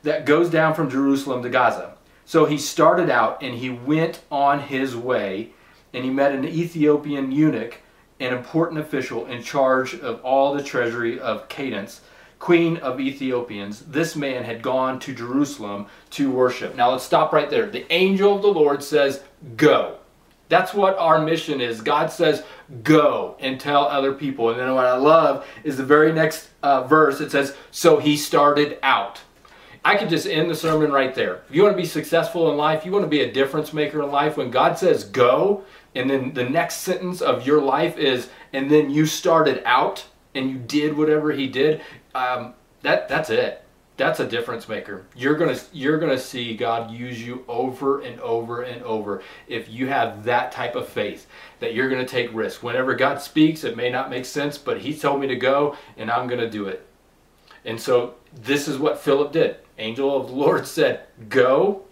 that 0.03 0.27
goes 0.27 0.51
down 0.51 0.75
from 0.75 0.91
Jerusalem 0.91 1.43
to 1.43 1.49
Gaza. 1.49 1.95
So 2.25 2.45
he 2.45 2.59
started 2.59 3.09
out 3.09 3.43
and 3.43 3.55
he 3.55 3.71
went 3.71 4.21
on 4.31 4.61
his 4.61 4.97
way, 4.97 5.51
and 5.93 6.05
he 6.05 6.11
met 6.11 6.33
an 6.33 6.45
Ethiopian 6.45 7.33
eunuch, 7.33 7.81
an 8.21 8.33
important 8.33 8.81
official 8.81 9.27
in 9.27 9.43
charge 9.43 9.95
of 9.95 10.21
all 10.23 10.55
the 10.55 10.63
treasury 10.63 11.19
of 11.19 11.49
Candace 11.49 12.01
queen 12.39 12.77
of 12.79 13.01
Ethiopians, 13.01 13.81
this 13.81 14.17
man 14.17 14.45
had 14.45 14.63
gone 14.63 14.99
to 15.01 15.15
Jerusalem 15.15 15.87
to 16.11 16.31
worship. 16.31 16.77
Now 16.77 16.91
let's 16.91 17.05
stop 17.05 17.33
right 17.33 17.49
there. 17.49 17.67
The 17.67 17.91
angel 17.93 18.37
of 18.37 18.43
the 18.43 18.49
Lord 18.49 18.83
says, 18.83 19.23
Go. 19.57 19.99
That's 20.49 20.73
what 20.73 20.97
our 20.99 21.21
mission 21.21 21.61
is. 21.61 21.81
God 21.81 22.11
says, 22.11 22.45
Go 22.83 23.37
and 23.41 23.59
tell 23.59 23.85
other 23.85 24.13
people. 24.13 24.51
And 24.51 24.61
then 24.61 24.75
what 24.75 24.87
I 24.87 24.97
love 24.97 25.47
is 25.65 25.77
the 25.77 25.85
very 25.85 26.13
next 26.13 26.49
uh, 26.63 26.85
verse. 26.85 27.21
It 27.21 27.31
says, 27.31 27.57
So 27.71 27.99
he 27.99 28.17
started 28.17 28.79
out. 28.83 29.21
I 29.85 29.97
could 29.97 30.09
just 30.09 30.27
end 30.27 30.51
the 30.51 30.57
sermon 30.57 30.91
right 30.91 31.15
there. 31.15 31.43
If 31.49 31.55
you 31.55 31.63
want 31.63 31.77
to 31.77 31.81
be 31.81 31.87
successful 31.87 32.51
in 32.51 32.57
life, 32.57 32.85
you 32.85 32.91
want 32.91 33.05
to 33.05 33.09
be 33.09 33.21
a 33.21 33.33
difference 33.33 33.73
maker 33.73 34.03
in 34.03 34.11
life, 34.11 34.37
when 34.37 34.51
God 34.51 34.77
says 34.77 35.05
go, 35.05 35.63
and 35.95 36.11
then 36.11 36.35
the 36.35 36.43
next 36.43 36.79
sentence 36.79 37.23
of 37.23 37.47
your 37.47 37.63
life 37.63 37.97
is, 37.97 38.29
and 38.53 38.69
then 38.69 38.91
you 38.91 39.07
started 39.07 39.63
out 39.65 40.05
and 40.35 40.51
you 40.51 40.59
did 40.59 40.97
whatever 40.97 41.31
he 41.31 41.47
did, 41.47 41.83
um, 42.17 42.55
that 42.83 43.09
that's 43.09 43.31
it. 43.31 43.63
that's 43.97 44.21
a 44.21 44.27
difference 44.27 44.69
maker. 44.69 45.05
You're 45.15 45.37
gonna 45.37 45.59
you're 45.73 45.99
gonna 45.99 46.19
see 46.19 46.57
God 46.57 46.91
use 46.91 47.25
you 47.25 47.45
over 47.49 48.01
and 48.01 48.19
over 48.21 48.63
and 48.63 48.83
over 48.83 49.23
if 49.49 49.69
you 49.69 49.87
have 49.89 50.25
that 50.25 50.53
type 50.53 50.77
of 50.77 50.89
faith 50.89 51.27
that 51.61 51.75
you're 51.75 51.89
gonna 51.91 52.07
take 52.07 52.33
risks. 52.35 52.63
Whenever 52.63 52.95
God 52.95 53.21
speaks, 53.21 53.65
it 53.65 53.77
may 53.77 53.91
not 53.91 54.11
make 54.11 54.25
sense, 54.25 54.57
but 54.59 54.81
He 54.81 54.97
told 54.97 55.21
me 55.21 55.27
to 55.27 55.37
go, 55.37 55.77
and 55.97 56.11
I'm 56.11 56.27
gonna 56.29 56.51
do 56.51 56.67
it. 56.67 56.87
And 57.65 57.81
so 57.81 58.15
this 58.33 58.69
is 58.69 58.79
what 58.79 58.99
Philip 58.99 59.33
did. 59.33 59.57
Angel 59.79 60.17
of 60.17 60.29
the 60.29 60.35
Lord 60.35 60.67
said, 60.79 61.03
"Go," 61.29 61.85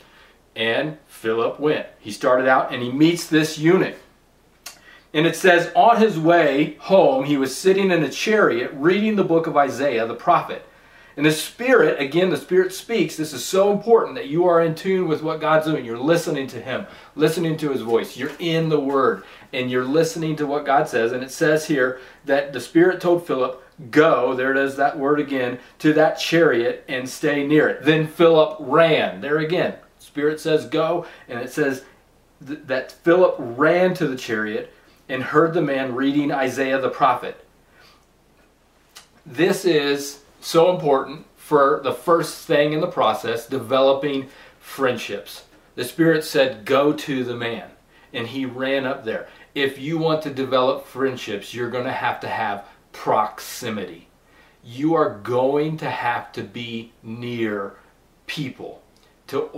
and 0.57 0.99
Philip 1.07 1.59
went. 1.59 1.87
He 1.99 2.13
started 2.13 2.47
out 2.49 2.73
and 2.73 2.83
he 2.83 2.93
meets 2.93 3.27
this 3.27 3.59
eunuch. 3.59 3.97
And 5.15 5.27
it 5.27 5.37
says, 5.37 5.71
on 5.77 6.01
his 6.01 6.19
way 6.19 6.77
home, 6.81 7.25
he 7.25 7.37
was 7.37 7.57
sitting 7.57 7.93
in 7.93 8.03
a 8.03 8.11
chariot 8.11 8.73
reading 8.75 9.15
the 9.15 9.25
book 9.25 9.47
of 9.47 9.57
Isaiah 9.57 10.07
the 10.07 10.15
prophet. 10.15 10.67
And 11.17 11.25
the 11.25 11.31
Spirit, 11.31 12.01
again, 12.01 12.31
the 12.31 12.37
Spirit 12.37 12.73
speaks. 12.73 13.17
This 13.17 13.33
is 13.33 13.45
so 13.45 13.71
important 13.71 14.17
that 14.17 14.29
you 14.29 14.47
are 14.47 14.61
in 14.61 14.75
tune 14.75 15.07
with 15.07 15.23
what 15.23 15.41
God's 15.41 15.67
doing. 15.67 15.85
You're 15.85 15.97
listening 15.97 16.49
to 16.49 16.61
Him, 16.61 16.87
listening 17.15 17.57
to 17.59 17.71
His 17.71 17.83
voice. 17.83 18.17
You're 18.17 18.33
in 18.41 18.69
the 18.69 18.81
Word, 18.81 19.23
and 19.53 19.71
you're 19.71 19.85
listening 19.85 20.35
to 20.37 20.47
what 20.49 20.67
God 20.67 20.89
says. 20.89 21.13
And 21.13 21.23
it 21.23 21.31
says 21.31 21.67
here 21.67 22.01
that 22.25 22.53
the 22.53 22.61
Spirit 22.61 23.01
told 23.01 23.25
Philip, 23.25 23.63
Go, 23.93 24.35
there 24.35 24.51
it 24.51 24.57
is, 24.57 24.77
that 24.77 24.99
word 24.99 25.19
again, 25.19 25.59
to 25.81 25.93
that 25.95 26.19
chariot 26.19 26.85
and 26.89 27.09
stay 27.09 27.47
near 27.47 27.69
it. 27.69 27.83
Then 27.83 28.07
Philip 28.07 28.57
ran. 28.61 29.21
There 29.21 29.39
again, 29.39 29.77
Spirit 29.99 30.41
says, 30.41 30.67
Go, 30.67 31.07
and 31.29 31.41
it 31.41 31.53
says 31.53 31.85
th- 32.47 32.61
that 32.67 32.93
Philip 32.93 33.37
ran 33.39 33.95
to 33.95 34.07
the 34.07 34.17
chariot 34.17 34.73
and 35.09 35.23
heard 35.23 35.55
the 35.55 35.63
man 35.63 35.95
reading 35.95 36.33
Isaiah 36.33 36.81
the 36.81 36.89
prophet. 36.89 37.45
This 39.27 39.65
is 39.65 40.21
so 40.41 40.75
important 40.75 41.27
for 41.37 41.81
the 41.83 41.93
first 41.93 42.47
thing 42.47 42.73
in 42.73 42.81
the 42.81 42.87
process, 42.87 43.47
developing 43.47 44.29
friendships. 44.59 45.45
The 45.75 45.85
Spirit 45.85 46.25
said, 46.25 46.65
Go 46.65 46.93
to 46.93 47.25
the 47.25 47.37
man. 47.37 47.71
And 48.13 48.29
he 48.29 48.47
ran 48.47 48.87
up 48.87 49.05
there. 49.05 49.29
If 49.55 49.79
you 49.79 49.99
want 49.99 50.23
to 50.23 50.31
develop 50.31 50.87
friendships, 50.87 51.53
you're 51.53 51.71
going 51.71 51.85
to 51.85 51.93
have 51.93 52.21
to 52.21 52.29
have 52.29 52.67
proximity. 52.93 54.09
You 54.63 54.95
are 54.95 55.19
going 55.19 55.77
to 55.79 55.91
have 55.91 56.33
to 56.33 56.43
be 56.43 56.93
near 57.03 57.75
people 58.27 58.83
to, 59.27 59.51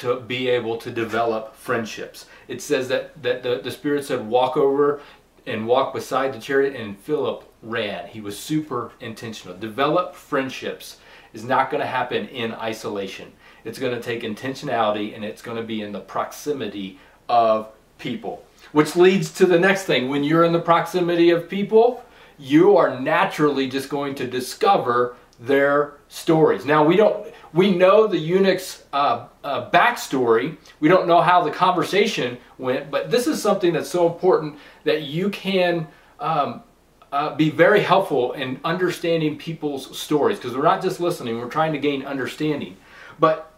to 0.00 0.20
be 0.20 0.48
able 0.48 0.76
to 0.78 0.90
develop 0.90 1.54
friendships. 1.54 2.26
It 2.48 2.60
says 2.60 2.88
that, 2.88 3.22
that 3.22 3.42
the, 3.42 3.60
the 3.62 3.70
Spirit 3.70 4.04
said, 4.04 4.26
Walk 4.26 4.56
over 4.56 5.00
and 5.46 5.66
walk 5.66 5.94
beside 5.94 6.32
the 6.32 6.40
chariot, 6.40 6.74
and 6.74 6.98
Philip 6.98 7.44
ran. 7.62 8.08
He 8.08 8.20
was 8.20 8.38
super 8.38 8.92
intentional. 9.00 9.56
Develop 9.56 10.14
friendships 10.14 10.98
is 11.32 11.44
not 11.44 11.70
going 11.70 11.80
to 11.80 11.86
happen 11.86 12.28
in 12.28 12.52
isolation. 12.54 13.32
It's 13.64 13.78
going 13.78 13.94
to 13.94 14.02
take 14.02 14.22
intentionality 14.22 15.14
and 15.14 15.24
it's 15.24 15.42
going 15.42 15.56
to 15.56 15.62
be 15.62 15.82
in 15.82 15.92
the 15.92 16.00
proximity 16.00 16.98
of 17.28 17.68
people. 17.98 18.44
Which 18.72 18.96
leads 18.96 19.32
to 19.34 19.46
the 19.46 19.58
next 19.58 19.84
thing. 19.84 20.08
When 20.08 20.24
you're 20.24 20.44
in 20.44 20.52
the 20.52 20.60
proximity 20.60 21.30
of 21.30 21.48
people, 21.48 22.04
you 22.38 22.76
are 22.76 22.98
naturally 22.98 23.68
just 23.68 23.88
going 23.88 24.14
to 24.16 24.26
discover 24.26 25.16
their 25.40 25.94
stories. 26.08 26.64
Now 26.64 26.84
we 26.84 26.96
don't 26.96 27.26
we 27.52 27.74
know 27.74 28.06
the 28.06 28.18
eunuch's 28.18 28.84
uh, 28.92 29.26
uh, 29.42 29.70
backstory. 29.70 30.56
We 30.78 30.88
don't 30.88 31.08
know 31.08 31.20
how 31.20 31.42
the 31.42 31.50
conversation 31.50 32.38
went, 32.58 32.90
but 32.90 33.10
this 33.10 33.26
is 33.26 33.42
something 33.42 33.72
that's 33.72 33.90
so 33.90 34.06
important 34.06 34.56
that 34.84 35.02
you 35.02 35.30
can 35.30 35.88
um, 36.20 36.62
uh, 37.10 37.34
be 37.34 37.50
very 37.50 37.80
helpful 37.80 38.32
in 38.32 38.60
understanding 38.64 39.36
people's 39.36 39.98
stories 39.98 40.38
because 40.38 40.56
we're 40.56 40.62
not 40.62 40.82
just 40.82 41.00
listening; 41.00 41.38
we're 41.38 41.48
trying 41.48 41.72
to 41.72 41.78
gain 41.78 42.04
understanding. 42.04 42.76
But 43.18 43.52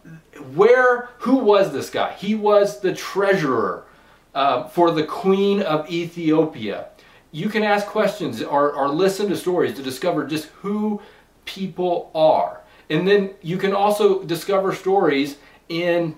where, 0.53 1.09
who 1.19 1.37
was 1.37 1.71
this 1.71 1.89
guy? 1.89 2.13
He 2.13 2.35
was 2.35 2.81
the 2.81 2.93
treasurer 2.93 3.85
uh, 4.33 4.67
for 4.67 4.91
the 4.91 5.03
queen 5.03 5.61
of 5.61 5.89
Ethiopia. 5.89 6.87
You 7.31 7.49
can 7.49 7.63
ask 7.63 7.87
questions 7.87 8.41
or, 8.41 8.73
or 8.73 8.89
listen 8.89 9.27
to 9.29 9.37
stories 9.37 9.75
to 9.75 9.81
discover 9.81 10.25
just 10.25 10.45
who 10.47 11.01
people 11.45 12.11
are. 12.13 12.61
And 12.89 13.07
then 13.07 13.31
you 13.41 13.57
can 13.57 13.73
also 13.73 14.23
discover 14.23 14.73
stories 14.73 15.37
in 15.69 16.15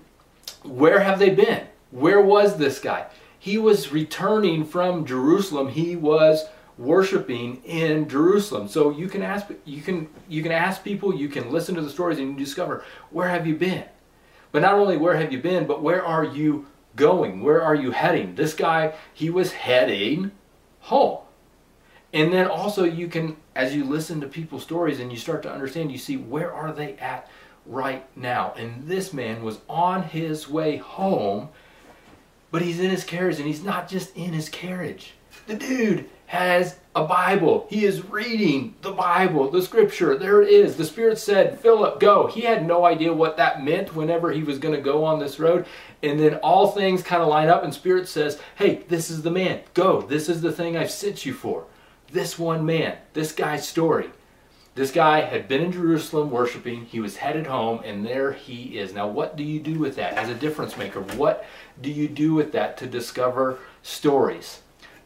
where 0.64 1.00
have 1.00 1.20
they 1.20 1.30
been? 1.30 1.68
Where 1.92 2.22
was 2.22 2.58
this 2.58 2.80
guy? 2.80 3.08
He 3.38 3.58
was 3.58 3.92
returning 3.92 4.66
from 4.66 5.06
Jerusalem. 5.06 5.70
He 5.70 5.96
was 5.96 6.46
worshiping 6.78 7.62
in 7.64 8.10
Jerusalem. 8.10 8.68
So 8.68 8.90
you 8.90 9.08
can 9.08 9.22
ask 9.22 9.48
you 9.64 9.82
can 9.82 10.10
you 10.28 10.44
can 10.44 10.52
ask 10.52 10.84
people, 10.84 11.16
you 11.16 11.30
can 11.30 11.52
listen 11.52 11.76
to 11.76 11.82
the 11.82 11.90
stories 11.90 12.20
and 12.20 12.32
you 12.32 12.46
discover 12.46 12.84
where 13.12 13.30
have 13.30 13.48
you 13.48 13.56
been? 13.56 13.86
But 14.52 14.62
not 14.62 14.76
only 14.76 14.98
where 14.98 15.16
have 15.16 15.32
you 15.32 15.42
been, 15.42 15.68
but 15.68 15.82
where 15.82 16.04
are 16.04 16.24
you 16.24 16.66
going? 16.96 17.42
Where 17.42 17.62
are 17.62 17.76
you 17.76 17.92
heading? 17.92 18.36
This 18.36 18.54
guy, 18.54 18.94
he 19.14 19.30
was 19.30 19.52
heading 19.52 20.32
home. 20.80 21.20
And 22.16 22.32
then 22.32 22.48
also 22.48 22.86
you 22.86 23.10
can, 23.10 23.36
as 23.56 23.76
you 23.76 23.84
listen 23.84 24.22
to 24.22 24.28
people's 24.28 24.64
stories 24.64 25.02
and 25.02 25.12
you 25.12 25.18
start 25.18 25.44
to 25.44 25.52
understand, 25.52 25.92
you 25.92 25.98
see 25.98 26.16
where 26.16 26.52
are 26.52 26.72
they 26.72 26.94
at 26.94 27.30
right 27.66 28.06
now. 28.16 28.54
And 28.58 28.88
this 28.88 29.12
man 29.12 29.44
was 29.44 29.60
on 29.68 30.02
his 30.02 30.48
way 30.48 30.78
home, 30.78 31.50
but 32.52 32.62
he's 32.62 32.80
in 32.80 32.90
his 32.90 33.04
carriage 33.04 33.38
and 33.38 33.46
he's 33.46 33.66
not 33.66 33.90
just 33.90 34.16
in 34.16 34.32
his 34.32 34.48
carriage. 34.48 35.16
The 35.48 35.56
dude 35.56 36.10
has 36.28 36.78
a 36.96 37.04
Bible. 37.04 37.68
He 37.70 37.84
is 37.84 38.06
reading 38.06 38.76
the 38.82 38.94
Bible, 38.94 39.52
the 39.52 39.62
scripture. 39.62 40.18
There 40.18 40.42
it 40.42 40.48
is. 40.48 40.78
The 40.78 40.86
Spirit 40.86 41.18
said, 41.18 41.60
Philip, 41.60 42.00
go. 42.00 42.28
He 42.28 42.42
had 42.42 42.66
no 42.66 42.86
idea 42.86 43.12
what 43.12 43.36
that 43.36 43.62
meant 43.62 43.94
whenever 43.94 44.32
he 44.32 44.42
was 44.42 44.58
going 44.58 44.74
to 44.74 44.82
go 44.82 45.04
on 45.04 45.20
this 45.20 45.38
road. 45.38 45.66
And 46.02 46.18
then 46.18 46.36
all 46.36 46.72
things 46.72 47.04
kind 47.04 47.22
of 47.22 47.28
line 47.28 47.50
up, 47.50 47.64
and 47.66 47.74
Spirit 47.74 48.08
says, 48.08 48.40
hey, 48.56 48.86
this 48.88 49.12
is 49.12 49.22
the 49.22 49.32
man. 49.32 49.62
Go. 49.74 50.02
This 50.02 50.30
is 50.30 50.42
the 50.42 50.54
thing 50.54 50.78
I've 50.78 50.92
sent 50.92 51.26
you 51.26 51.34
for 51.34 51.66
this 52.12 52.38
one 52.38 52.66
man, 52.66 52.98
this 53.14 53.32
guy's 53.32 53.68
story. 53.68 54.10
This 54.76 54.92
guy 54.92 55.22
had 55.22 55.48
been 55.48 55.62
in 55.62 55.72
Jerusalem 55.72 56.32
worshiping, 56.32 56.86
he 56.86 57.00
was 57.00 57.16
headed 57.16 57.48
home, 57.48 57.82
and 57.86 58.06
there 58.06 58.34
he 58.34 58.78
is. 58.78 58.94
Now, 58.94 59.08
what 59.08 59.38
do 59.38 59.44
you 59.44 59.62
do 59.62 59.80
with 59.80 59.96
that 59.96 60.14
as 60.16 60.28
a 60.28 60.36
difference 60.36 60.76
maker? 60.76 61.00
What 61.02 61.46
do 61.82 61.90
you 61.90 62.10
do 62.10 62.34
with 62.34 62.52
that 62.52 62.76
to 62.78 62.86
discover 62.86 63.60
stories? 63.84 64.60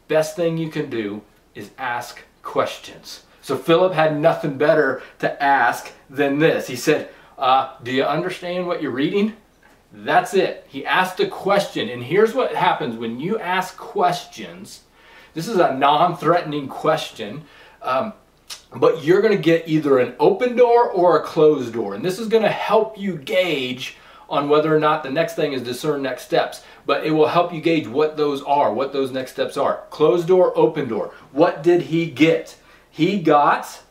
Best 0.08 0.34
thing 0.34 0.58
you 0.58 0.70
can 0.70 0.90
do 0.90 1.22
is 1.54 1.70
ask 1.78 2.20
questions. 2.42 3.22
So, 3.42 3.56
Philip 3.56 3.92
had 3.92 4.18
nothing 4.18 4.58
better 4.58 5.02
to 5.20 5.40
ask 5.40 5.92
than 6.08 6.40
this. 6.40 6.66
He 6.66 6.76
said, 6.76 7.10
uh, 7.38 7.76
Do 7.80 7.92
you 7.92 8.02
understand 8.02 8.66
what 8.66 8.82
you're 8.82 8.90
reading? 8.90 9.36
That's 9.92 10.34
it. 10.34 10.66
He 10.68 10.84
asked 10.84 11.20
a 11.20 11.28
question, 11.28 11.88
and 11.88 12.02
here's 12.02 12.34
what 12.34 12.56
happens 12.56 12.96
when 12.96 13.20
you 13.20 13.38
ask 13.38 13.76
questions 13.76 14.82
this 15.34 15.48
is 15.48 15.58
a 15.58 15.74
non-threatening 15.74 16.68
question. 16.68 17.44
Um, 17.82 18.12
but 18.74 19.04
you're 19.04 19.22
going 19.22 19.36
to 19.36 19.42
get 19.42 19.68
either 19.68 19.98
an 19.98 20.14
open 20.18 20.56
door 20.56 20.90
or 20.90 21.18
a 21.18 21.24
closed 21.24 21.72
door. 21.72 21.94
And 21.94 22.04
this 22.04 22.18
is 22.18 22.28
going 22.28 22.42
to 22.42 22.50
help 22.50 22.98
you 22.98 23.16
gauge 23.16 23.96
on 24.28 24.48
whether 24.48 24.74
or 24.74 24.78
not 24.78 25.02
the 25.02 25.10
next 25.10 25.34
thing 25.34 25.52
is 25.52 25.62
discern 25.62 26.02
next 26.02 26.22
steps. 26.22 26.62
But 26.86 27.04
it 27.04 27.10
will 27.10 27.26
help 27.26 27.52
you 27.52 27.60
gauge 27.60 27.88
what 27.88 28.16
those 28.16 28.42
are, 28.42 28.72
what 28.72 28.92
those 28.92 29.10
next 29.10 29.32
steps 29.32 29.56
are. 29.56 29.84
Closed 29.90 30.28
door, 30.28 30.56
open 30.56 30.88
door. 30.88 31.12
What 31.32 31.62
did 31.62 31.82
he 31.82 32.10
get? 32.10 32.56
He 32.90 33.20
got, 33.20 33.82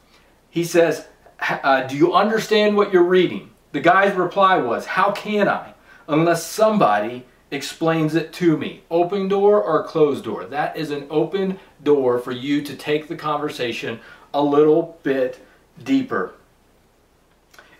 he 0.49 0.63
says, 0.63 1.07
uh, 1.41 1.83
Do 1.83 1.97
you 1.97 2.13
understand 2.13 2.75
what 2.75 2.93
you're 2.93 3.03
reading? 3.03 3.51
The 3.71 3.81
guy's 3.81 4.15
reply 4.15 4.57
was, 4.57 4.85
How 4.85 5.11
can 5.11 5.47
I? 5.47 5.73
Unless 6.07 6.45
somebody 6.45 7.25
explains 7.51 8.15
it 8.15 8.31
to 8.33 8.57
me. 8.57 8.83
Open 8.91 9.27
door 9.27 9.61
or 9.61 9.83
closed 9.83 10.23
door? 10.23 10.45
That 10.45 10.77
is 10.77 10.91
an 10.91 11.07
open 11.09 11.59
door 11.83 12.19
for 12.19 12.31
you 12.31 12.61
to 12.61 12.75
take 12.75 13.07
the 13.07 13.15
conversation 13.15 13.99
a 14.33 14.41
little 14.41 14.99
bit 15.03 15.43
deeper. 15.81 16.33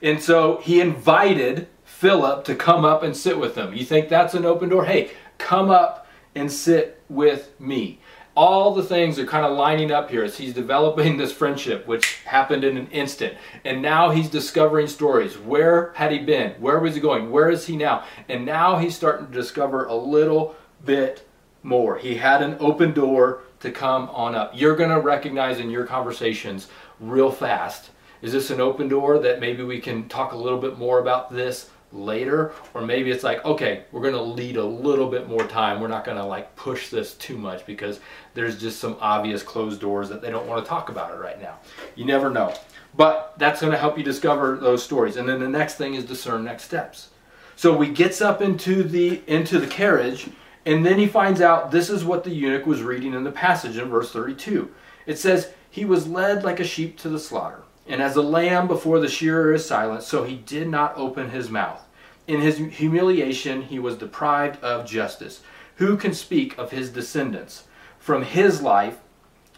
And 0.01 0.21
so 0.21 0.57
he 0.57 0.79
invited 0.79 1.67
Philip 1.83 2.45
to 2.45 2.55
come 2.55 2.85
up 2.85 3.03
and 3.03 3.15
sit 3.15 3.38
with 3.38 3.55
him. 3.55 3.73
You 3.73 3.83
think 3.83 4.09
that's 4.09 4.33
an 4.33 4.45
open 4.45 4.69
door? 4.69 4.85
Hey, 4.85 5.11
come 5.38 5.69
up 5.69 6.07
and 6.33 6.51
sit 6.51 7.01
with 7.09 7.59
me 7.59 7.99
all 8.39 8.74
the 8.74 8.81
things 8.81 9.19
are 9.19 9.25
kind 9.25 9.46
of 9.46 9.58
lining 9.58 9.91
up 9.91 10.10
here 10.10 10.24
as 10.24 10.38
he's 10.38 10.53
developing 10.53 11.17
this 11.17 11.34
friendship, 11.34 11.86
which 11.86 12.19
happened 12.24 12.63
in 12.63 12.77
an 12.77 12.88
instant. 12.88 13.34
And 13.65 13.81
now 13.81 14.12
he's 14.12 14.29
discovering 14.29 14.88
stories. 14.88 15.38
Where 15.38 15.91
had 15.96 16.13
he 16.13 16.19
been? 16.19 16.51
Where 16.53 16.79
was 16.79 16.96
he 16.96 17.01
going? 17.01 17.31
Where 17.31 17.50
is 17.50 17.67
he 17.67 17.75
now? 17.75 18.05
And 18.29 18.46
now 18.46 18.77
he's 18.77 18.96
starting 18.96 19.27
to 19.27 19.34
discover 19.34 19.88
a 19.88 19.93
little 19.93 20.55
bit 20.86 21.27
more. 21.63 21.98
He 21.98 22.15
had 22.15 22.41
an 22.41 22.55
open 22.62 22.93
door 22.93 23.41
to 23.60 23.72
come 23.72 24.10
on 24.12 24.36
up. 24.36 24.53
You're 24.55 24.77
going 24.77 24.91
to 24.91 25.01
recognize 25.01 25.60
in 25.60 25.69
your 25.69 25.86
conversations 25.86 26.69
real 27.01 27.34
fast 27.34 27.89
is 28.22 28.34
this 28.34 28.51
an 28.51 28.60
open 28.62 28.88
door 28.88 29.19
that 29.19 29.39
maybe 29.39 29.63
we 29.63 29.79
can 29.79 30.08
talk 30.08 30.31
a 30.31 30.38
little 30.38 30.60
bit 30.60 30.77
more 30.77 31.00
about 31.00 31.31
this 31.31 31.69
later 31.91 32.53
or 32.75 32.81
maybe 32.81 33.10
it's 33.10 33.24
like 33.24 33.43
okay 33.43 33.84
we're 33.91 34.01
going 34.01 34.13
to 34.13 34.22
lead 34.22 34.58
a 34.58 34.63
little 34.63 35.10
bit 35.10 35.27
more 35.27 35.46
time. 35.46 35.81
We're 35.81 35.88
not 35.88 36.05
going 36.05 36.17
to 36.17 36.24
like 36.24 36.55
push 36.55 36.89
this 36.89 37.15
too 37.15 37.38
much 37.38 37.65
because 37.65 38.00
there's 38.34 38.60
just 38.60 38.79
some 38.79 38.98
obvious 39.00 39.43
closed 39.43 39.81
doors 39.81 40.10
that 40.10 40.22
they 40.22 40.29
don't 40.29 40.48
want 40.48 40.63
to 40.63 40.69
talk 40.69 40.89
about 40.89 41.12
it 41.12 41.17
right 41.17 41.41
now. 41.41 41.60
You 41.96 42.05
never 42.05 42.29
know. 42.29 42.53
But 42.96 43.34
that's 43.38 43.62
going 43.62 43.72
to 43.72 43.77
help 43.77 43.98
you 43.98 44.03
discover 44.03 44.58
those 44.58 44.84
stories. 44.84 45.17
And 45.17 45.27
then 45.27 45.39
the 45.39 45.48
next 45.48 45.75
thing 45.75 45.93
is 45.93 46.05
discern 46.05 46.43
next 46.43 46.63
steps. 46.63 47.10
So 47.55 47.79
he 47.81 47.91
gets 47.91 48.22
up 48.22 48.41
into 48.41 48.84
the 48.84 49.22
into 49.27 49.60
the 49.60 49.67
carriage 49.67 50.29
and 50.65 50.86
then 50.86 51.00
he 51.00 51.08
finds 51.08 51.41
out 51.41 51.72
this 51.72 51.89
is 51.89 52.03
what 52.03 52.24
the 52.24 52.29
eunuch 52.29 52.65
was 52.65 52.81
reading 52.81 53.13
in 53.13 53.24
the 53.24 53.31
passage 53.31 53.77
in 53.77 53.89
verse 53.89 54.12
32 54.12 54.69
it 55.05 55.17
says 55.17 55.53
he 55.69 55.86
was 55.86 56.08
led 56.08 56.43
like 56.43 56.60
a 56.60 56.65
sheep 56.65 56.98
to 56.98 57.10
the 57.10 57.19
slaughter 57.19 57.63
and 57.89 58.03
as 58.03 58.15
a 58.15 58.22
lamb 58.22 58.67
before 58.67 59.00
the 59.00 59.10
shearer 59.10 59.51
is 59.51 59.65
silent, 59.65 60.03
so 60.03 60.24
he 60.24 60.36
did 60.36 60.67
not 60.67 60.96
open 60.96 61.31
his 61.31 61.50
mouth. 61.50 61.84
In 62.27 62.39
his 62.39 62.58
humiliation, 62.58 63.63
he 63.63 63.79
was 63.79 63.98
deprived 63.98 64.63
of 64.63 64.86
justice. 64.86 65.41
Who 65.77 65.98
can 65.98 66.13
speak 66.13 66.55
of 66.60 66.69
his 66.69 66.91
descendants? 66.91 67.63
From 67.98 68.24
his 68.24 68.62
life 68.62 69.00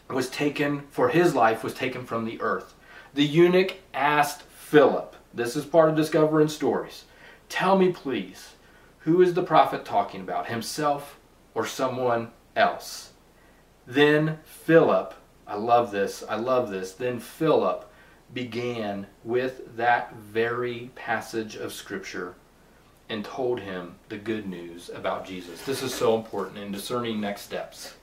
was 0.10 0.30
taken, 0.30 0.84
for 0.90 1.10
his 1.10 1.36
life 1.36 1.62
was 1.62 1.74
taken 1.74 2.06
from 2.06 2.24
the 2.24 2.40
earth. 2.42 2.74
The 3.14 3.26
eunuch 3.26 3.76
asked 3.94 4.44
Philip, 4.44 5.18
this 5.34 5.58
is 5.58 5.66
part 5.66 5.90
of 5.90 5.98
discovering 5.98 6.48
stories, 6.48 7.04
tell 7.50 7.78
me 7.78 7.92
please, 7.92 8.54
who 9.00 9.22
is 9.22 9.34
the 9.34 9.44
prophet 9.44 9.84
talking 9.84 10.22
about, 10.22 10.48
himself 10.48 11.20
or 11.54 11.66
someone 11.66 12.32
else? 12.56 13.12
Then 13.86 14.40
Philip, 14.46 15.14
I 15.46 15.56
love 15.56 15.92
this, 15.92 16.24
I 16.30 16.36
love 16.36 16.70
this, 16.70 16.94
then 16.94 17.20
Philip 17.20 17.91
began 18.34 19.08
with 19.24 19.76
that 19.78 20.14
very 20.16 20.92
passage 20.96 21.56
of 21.56 21.74
Scripture 21.74 22.36
and 23.10 23.26
told 23.26 23.60
him 23.60 23.96
the 24.08 24.18
good 24.18 24.48
news 24.48 24.90
about 24.94 25.26
Jesus. 25.26 25.64
This 25.64 25.84
is 25.84 25.94
so 25.94 26.16
important 26.16 26.58
in 26.58 26.72
discerning 26.72 27.20
next 27.20 27.42
steps. 27.42 27.96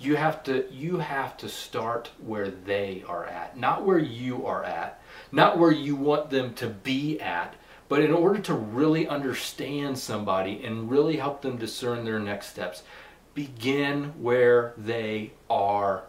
You 0.00 0.16
have 0.16 0.42
to 0.44 0.66
you 0.72 0.98
have 0.98 1.36
to 1.36 1.48
start 1.48 2.10
where 2.24 2.50
they 2.50 3.04
are 3.06 3.24
at, 3.24 3.56
not 3.56 3.84
where 3.84 4.00
you 4.00 4.46
are 4.46 4.64
at, 4.64 5.00
not 5.30 5.58
where 5.58 5.70
you 5.70 5.94
want 5.94 6.30
them 6.30 6.54
to 6.54 6.68
be 6.68 7.20
at, 7.20 7.54
but 7.88 8.00
in 8.02 8.12
order 8.12 8.40
to 8.40 8.54
really 8.54 9.06
understand 9.06 9.96
somebody 9.96 10.64
and 10.64 10.90
really 10.90 11.18
help 11.18 11.42
them 11.42 11.56
discern 11.56 12.04
their 12.04 12.18
next 12.18 12.48
steps, 12.48 12.82
begin 13.34 14.12
where 14.20 14.74
they 14.76 15.30
are 15.48 16.02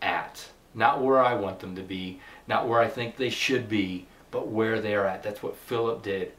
at, 0.00 0.50
not 0.72 1.02
where 1.02 1.20
I 1.20 1.34
want 1.34 1.58
them 1.58 1.74
to 1.74 1.82
be, 1.82 2.20
not 2.52 2.68
where 2.68 2.80
I 2.80 2.88
think 2.88 3.16
they 3.16 3.30
should 3.30 3.66
be, 3.66 4.04
but 4.30 4.46
where 4.46 4.78
they 4.78 4.94
are 4.94 5.06
at. 5.06 5.22
That's 5.22 5.42
what 5.42 5.56
Philip 5.56 6.02
did. 6.02 6.32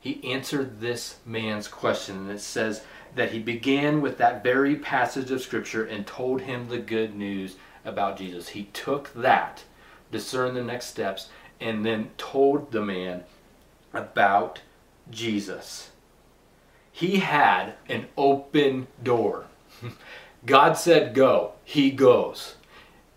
He 0.00 0.32
answered 0.32 0.80
this 0.80 1.16
man's 1.26 1.68
question, 1.68 2.16
and 2.16 2.30
it 2.30 2.40
says 2.40 2.84
that 3.14 3.32
he 3.32 3.38
began 3.38 4.00
with 4.00 4.16
that 4.16 4.42
very 4.42 4.76
passage 4.76 5.30
of 5.30 5.42
Scripture 5.42 5.84
and 5.84 6.06
told 6.06 6.40
him 6.40 6.68
the 6.68 6.78
good 6.78 7.14
news 7.14 7.56
about 7.84 8.16
Jesus. 8.16 8.48
He 8.48 8.64
took 8.72 9.12
that, 9.12 9.64
discerned 10.10 10.56
the 10.56 10.64
next 10.64 10.86
steps, 10.86 11.28
and 11.60 11.84
then 11.84 12.12
told 12.16 12.72
the 12.72 12.80
man 12.80 13.24
about 13.92 14.62
Jesus. 15.10 15.90
He 16.90 17.18
had 17.18 17.74
an 17.90 18.06
open 18.16 18.86
door. 19.02 19.44
God 20.46 20.78
said, 20.78 21.12
Go. 21.12 21.52
He 21.62 21.90
goes. 21.90 22.54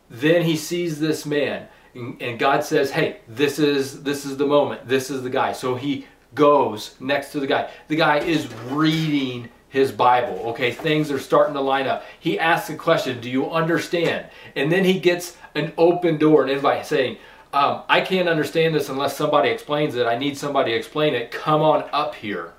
Then 0.10 0.42
he 0.44 0.58
sees 0.58 1.00
this 1.00 1.26
man 1.26 1.70
and 1.94 2.40
God 2.40 2.64
says, 2.64 2.92
"Hey, 2.92 3.18
this 3.28 3.60
is 3.60 4.04
this 4.04 4.26
is 4.26 4.38
the 4.38 4.46
moment. 4.46 4.88
This 4.88 5.10
is 5.10 5.24
the 5.24 5.30
guy." 5.30 5.52
So 5.54 5.76
he 5.76 6.08
goes 6.34 6.96
next 7.00 7.32
to 7.34 7.40
the 7.40 7.48
guy. 7.48 7.70
The 7.88 7.96
guy 7.96 8.20
is 8.20 8.48
reading 8.70 9.50
his 9.70 9.92
Bible. 9.92 10.38
Okay, 10.50 10.72
things 10.72 11.12
are 11.12 11.20
starting 11.20 11.54
to 11.54 11.62
line 11.62 11.88
up. 11.88 12.04
He 12.20 12.40
asks 12.40 12.70
a 12.70 12.76
question, 12.76 13.20
"Do 13.20 13.30
you 13.30 13.50
understand?" 13.50 14.28
And 14.56 14.72
then 14.72 14.86
he 14.86 15.00
gets 15.00 15.38
an 15.56 15.74
open 15.78 16.18
door, 16.18 16.44
an 16.44 16.50
invite 16.50 16.86
saying, 16.86 17.18
um, 17.54 17.82
"I 17.90 18.02
can't 18.02 18.30
understand 18.30 18.76
this 18.76 18.90
unless 18.90 19.18
somebody 19.18 19.50
explains 19.50 19.96
it. 19.96 20.08
I 20.08 20.18
need 20.18 20.38
somebody 20.38 20.72
to 20.72 20.78
explain 20.78 21.14
it. 21.14 21.32
Come 21.32 21.62
on 21.62 21.86
up 21.92 22.16
here." 22.16 22.54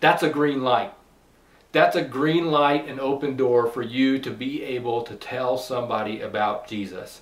That's 0.00 0.22
a 0.22 0.28
green 0.28 0.62
light. 0.62 0.92
That's 1.72 1.96
a 1.96 2.02
green 2.02 2.50
light 2.50 2.88
and 2.88 2.98
open 2.98 3.36
door 3.36 3.66
for 3.66 3.82
you 3.82 4.18
to 4.20 4.30
be 4.30 4.62
able 4.62 5.02
to 5.02 5.14
tell 5.14 5.58
somebody 5.58 6.20
about 6.20 6.66
Jesus 6.66 7.20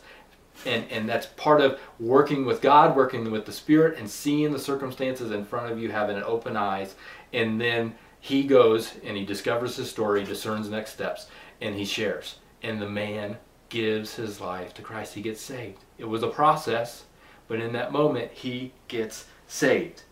and 0.67 0.85
and 0.91 1.09
that's 1.09 1.27
part 1.27 1.61
of 1.61 1.79
working 1.99 2.45
with 2.45 2.61
God, 2.61 2.97
working 2.97 3.31
with 3.31 3.47
the 3.47 3.53
Spirit, 3.53 3.99
and 3.99 4.09
seeing 4.09 4.53
the 4.53 4.59
circumstances 4.59 5.31
in 5.31 5.45
front 5.45 5.71
of 5.71 5.79
you, 5.79 5.91
having 5.91 6.17
an 6.17 6.25
open 6.25 6.57
eyes, 6.57 6.95
and 7.33 7.61
then 7.61 7.95
he 8.25 8.45
goes 8.45 8.95
and 9.05 9.19
he 9.19 9.25
discovers 9.27 9.77
his 9.77 9.91
story, 9.91 10.25
discerns 10.25 10.71
next 10.71 10.95
steps, 10.95 11.27
and 11.61 11.75
he 11.75 11.85
shares. 11.85 12.37
And 12.63 12.81
the 12.81 12.89
man 12.89 13.37
gives 13.69 14.15
his 14.15 14.41
life 14.41 14.73
to 14.75 14.83
Christ. 14.83 15.13
He 15.13 15.21
gets 15.21 15.43
saved. 15.43 15.85
It 15.99 16.09
was 16.09 16.23
a 16.23 16.29
process, 16.29 17.05
but 17.49 17.61
in 17.61 17.73
that 17.75 17.93
moment, 17.93 18.33
he 18.33 18.73
gets 18.89 19.27
saved. 19.47 20.05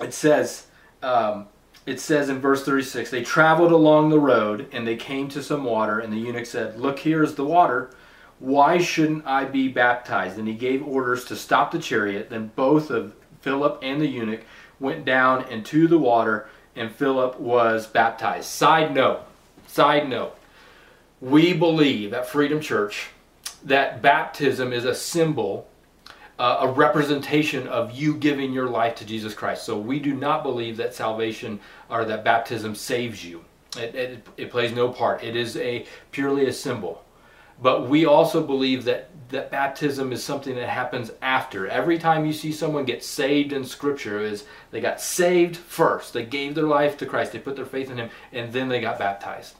It 0.00 0.14
says, 0.14 0.68
um, 1.02 1.48
it 1.84 1.98
says 1.98 2.28
in 2.28 2.38
verse 2.38 2.64
36, 2.64 3.10
they 3.10 3.24
traveled 3.24 3.72
along 3.72 4.10
the 4.10 4.20
road 4.20 4.68
and 4.70 4.86
they 4.86 4.96
came 4.96 5.28
to 5.30 5.42
some 5.42 5.64
water, 5.64 5.98
and 5.98 6.12
the 6.12 6.18
eunuch 6.18 6.46
said, 6.46 6.78
Look, 6.78 7.00
here 7.00 7.24
is 7.24 7.34
the 7.34 7.44
water 7.44 7.90
why 8.40 8.78
shouldn't 8.78 9.26
I 9.26 9.44
be 9.44 9.68
baptized? 9.68 10.38
And 10.38 10.48
he 10.48 10.54
gave 10.54 10.86
orders 10.86 11.26
to 11.26 11.36
stop 11.36 11.70
the 11.70 11.78
chariot. 11.78 12.30
Then 12.30 12.50
both 12.56 12.90
of 12.90 13.14
Philip 13.42 13.78
and 13.82 14.00
the 14.00 14.06
eunuch 14.06 14.40
went 14.80 15.04
down 15.04 15.46
into 15.48 15.86
the 15.86 15.98
water, 15.98 16.48
and 16.74 16.90
Philip 16.90 17.38
was 17.38 17.86
baptized. 17.86 18.46
Side 18.46 18.94
note, 18.94 19.20
side 19.66 20.08
note, 20.08 20.36
we 21.20 21.52
believe 21.52 22.14
at 22.14 22.26
Freedom 22.26 22.60
Church 22.60 23.10
that 23.62 24.00
baptism 24.00 24.72
is 24.72 24.86
a 24.86 24.94
symbol, 24.94 25.68
uh, 26.38 26.58
a 26.60 26.68
representation 26.68 27.68
of 27.68 27.92
you 27.92 28.14
giving 28.14 28.54
your 28.54 28.68
life 28.68 28.94
to 28.96 29.04
Jesus 29.04 29.34
Christ. 29.34 29.64
So 29.64 29.78
we 29.78 29.98
do 29.98 30.14
not 30.14 30.42
believe 30.42 30.78
that 30.78 30.94
salvation 30.94 31.60
or 31.90 32.06
that 32.06 32.24
baptism 32.24 32.74
saves 32.74 33.22
you. 33.22 33.44
It, 33.76 33.94
it, 33.94 34.26
it 34.38 34.50
plays 34.50 34.72
no 34.72 34.88
part. 34.88 35.22
It 35.22 35.36
is 35.36 35.58
a 35.58 35.86
purely 36.10 36.46
a 36.46 36.52
symbol. 36.54 37.04
But 37.62 37.88
we 37.88 38.06
also 38.06 38.42
believe 38.42 38.84
that, 38.84 39.10
that 39.28 39.50
baptism 39.50 40.12
is 40.12 40.24
something 40.24 40.54
that 40.54 40.68
happens 40.68 41.12
after. 41.20 41.68
Every 41.68 41.98
time 41.98 42.24
you 42.24 42.32
see 42.32 42.52
someone 42.52 42.84
get 42.84 43.04
saved 43.04 43.52
in 43.52 43.64
Scripture, 43.64 44.20
is 44.20 44.44
they 44.70 44.80
got 44.80 45.00
saved 45.00 45.56
first. 45.56 46.12
They 46.12 46.24
gave 46.24 46.54
their 46.54 46.64
life 46.64 46.96
to 46.98 47.06
Christ. 47.06 47.32
They 47.32 47.38
put 47.38 47.56
their 47.56 47.66
faith 47.66 47.90
in 47.90 47.98
Him, 47.98 48.10
and 48.32 48.52
then 48.52 48.68
they 48.68 48.80
got 48.80 48.98
baptized. 48.98 49.56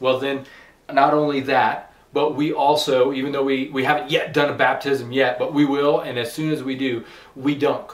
Well, 0.00 0.18
then, 0.18 0.46
not 0.90 1.12
only 1.12 1.40
that, 1.40 1.92
but 2.14 2.36
we 2.36 2.52
also, 2.52 3.12
even 3.12 3.32
though 3.32 3.44
we, 3.44 3.68
we 3.68 3.84
haven't 3.84 4.10
yet 4.10 4.32
done 4.32 4.48
a 4.48 4.54
baptism 4.56 5.12
yet, 5.12 5.38
but 5.38 5.52
we 5.52 5.64
will, 5.64 6.00
and 6.00 6.18
as 6.18 6.32
soon 6.32 6.52
as 6.52 6.62
we 6.62 6.76
do, 6.76 7.04
we 7.36 7.54
dunk. 7.54 7.92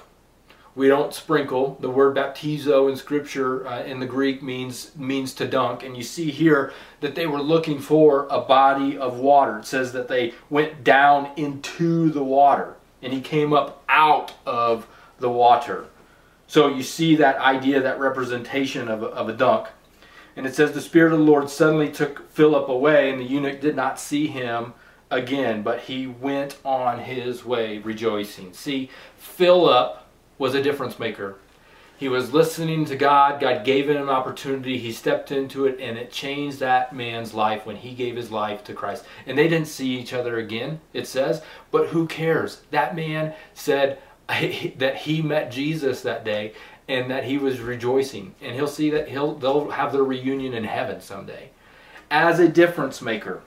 We 0.76 0.86
don't 0.86 1.12
sprinkle. 1.12 1.76
The 1.80 1.90
word 1.90 2.16
baptizo 2.16 2.88
in 2.88 2.96
Scripture 2.96 3.66
uh, 3.66 3.82
in 3.82 3.98
the 3.98 4.06
Greek 4.06 4.42
means 4.42 4.92
means 4.96 5.34
to 5.34 5.46
dunk, 5.46 5.82
and 5.82 5.96
you 5.96 6.02
see 6.02 6.30
here 6.30 6.72
that 7.00 7.16
they 7.16 7.26
were 7.26 7.42
looking 7.42 7.80
for 7.80 8.28
a 8.30 8.40
body 8.40 8.96
of 8.96 9.18
water. 9.18 9.58
It 9.58 9.66
says 9.66 9.92
that 9.92 10.08
they 10.08 10.34
went 10.48 10.84
down 10.84 11.30
into 11.36 12.10
the 12.10 12.22
water, 12.22 12.76
and 13.02 13.12
he 13.12 13.20
came 13.20 13.52
up 13.52 13.82
out 13.88 14.34
of 14.46 14.86
the 15.18 15.30
water. 15.30 15.86
So 16.46 16.68
you 16.68 16.82
see 16.82 17.16
that 17.16 17.38
idea, 17.38 17.80
that 17.80 17.98
representation 17.98 18.88
of 18.88 19.02
a, 19.02 19.06
of 19.06 19.28
a 19.28 19.32
dunk. 19.32 19.68
And 20.36 20.46
it 20.46 20.54
says 20.54 20.72
the 20.72 20.80
Spirit 20.80 21.12
of 21.12 21.18
the 21.18 21.24
Lord 21.24 21.50
suddenly 21.50 21.90
took 21.90 22.30
Philip 22.30 22.68
away, 22.68 23.10
and 23.10 23.20
the 23.20 23.24
eunuch 23.24 23.60
did 23.60 23.76
not 23.76 24.00
see 24.00 24.28
him 24.28 24.72
again, 25.10 25.62
but 25.62 25.80
he 25.80 26.06
went 26.06 26.56
on 26.64 27.00
his 27.00 27.44
way 27.44 27.78
rejoicing. 27.78 28.52
See, 28.52 28.88
Philip 29.16 29.99
was 30.40 30.54
a 30.54 30.62
difference 30.62 30.98
maker. 30.98 31.36
He 31.98 32.08
was 32.08 32.32
listening 32.32 32.86
to 32.86 32.96
God. 32.96 33.42
God 33.42 33.62
gave 33.62 33.90
him 33.90 33.98
an 33.98 34.08
opportunity. 34.08 34.78
He 34.78 34.90
stepped 34.90 35.30
into 35.30 35.66
it, 35.66 35.78
and 35.78 35.98
it 35.98 36.10
changed 36.10 36.60
that 36.60 36.94
man's 36.94 37.34
life 37.34 37.66
when 37.66 37.76
he 37.76 37.92
gave 37.92 38.16
his 38.16 38.30
life 38.30 38.64
to 38.64 38.72
Christ. 38.72 39.04
And 39.26 39.36
they 39.36 39.48
didn't 39.48 39.68
see 39.68 39.98
each 39.98 40.14
other 40.14 40.38
again, 40.38 40.80
it 40.94 41.06
says, 41.06 41.42
but 41.70 41.88
who 41.88 42.06
cares? 42.06 42.62
That 42.70 42.96
man 42.96 43.34
said 43.52 43.98
that 44.28 44.96
he 44.96 45.20
met 45.20 45.52
Jesus 45.52 46.00
that 46.00 46.24
day 46.24 46.54
and 46.88 47.10
that 47.10 47.24
he 47.24 47.36
was 47.36 47.60
rejoicing. 47.60 48.34
And 48.40 48.54
he'll 48.54 48.66
see 48.66 48.88
that 48.90 49.08
he'll 49.08 49.34
they'll 49.34 49.70
have 49.70 49.92
their 49.92 50.02
reunion 50.02 50.54
in 50.54 50.64
heaven 50.64 51.02
someday. 51.02 51.50
As 52.10 52.40
a 52.40 52.48
difference 52.48 53.02
maker, 53.02 53.42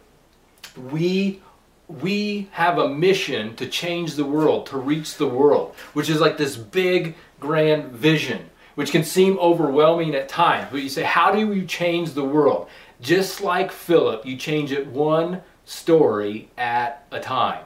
we 0.77 1.41
we 1.87 2.47
have 2.51 2.77
a 2.77 2.89
mission 2.89 3.55
to 3.57 3.67
change 3.67 4.15
the 4.15 4.25
world, 4.25 4.65
to 4.67 4.77
reach 4.77 5.17
the 5.17 5.27
world, 5.27 5.75
which 5.93 6.09
is 6.09 6.19
like 6.19 6.37
this 6.37 6.55
big, 6.55 7.15
grand 7.39 7.91
vision, 7.91 8.49
which 8.75 8.91
can 8.91 9.03
seem 9.03 9.37
overwhelming 9.39 10.15
at 10.15 10.29
times. 10.29 10.67
But 10.71 10.81
you 10.81 10.89
say, 10.89 11.03
how 11.03 11.31
do 11.31 11.53
you 11.53 11.65
change 11.65 12.13
the 12.13 12.23
world? 12.23 12.69
Just 13.01 13.41
like 13.41 13.71
Philip, 13.71 14.25
you 14.25 14.37
change 14.37 14.71
it 14.71 14.87
one 14.87 15.41
story 15.65 16.49
at 16.57 17.05
a 17.11 17.19
time. 17.19 17.65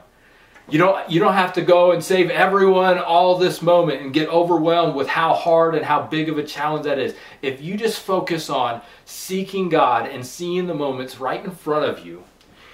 You 0.70 0.78
don't, 0.78 1.10
you 1.10 1.18
don't 1.18 1.32
have 1.32 1.54
to 1.54 1.62
go 1.62 1.92
and 1.92 2.04
save 2.04 2.28
everyone 2.28 2.98
all 2.98 3.38
this 3.38 3.62
moment 3.62 4.02
and 4.02 4.12
get 4.12 4.28
overwhelmed 4.28 4.94
with 4.94 5.08
how 5.08 5.32
hard 5.32 5.74
and 5.74 5.84
how 5.84 6.02
big 6.02 6.28
of 6.28 6.36
a 6.36 6.44
challenge 6.44 6.84
that 6.84 6.98
is. 6.98 7.14
If 7.40 7.62
you 7.62 7.78
just 7.78 8.00
focus 8.00 8.50
on 8.50 8.82
seeking 9.06 9.70
God 9.70 10.10
and 10.10 10.26
seeing 10.26 10.66
the 10.66 10.74
moments 10.74 11.20
right 11.20 11.42
in 11.42 11.52
front 11.52 11.86
of 11.86 12.04
you, 12.04 12.22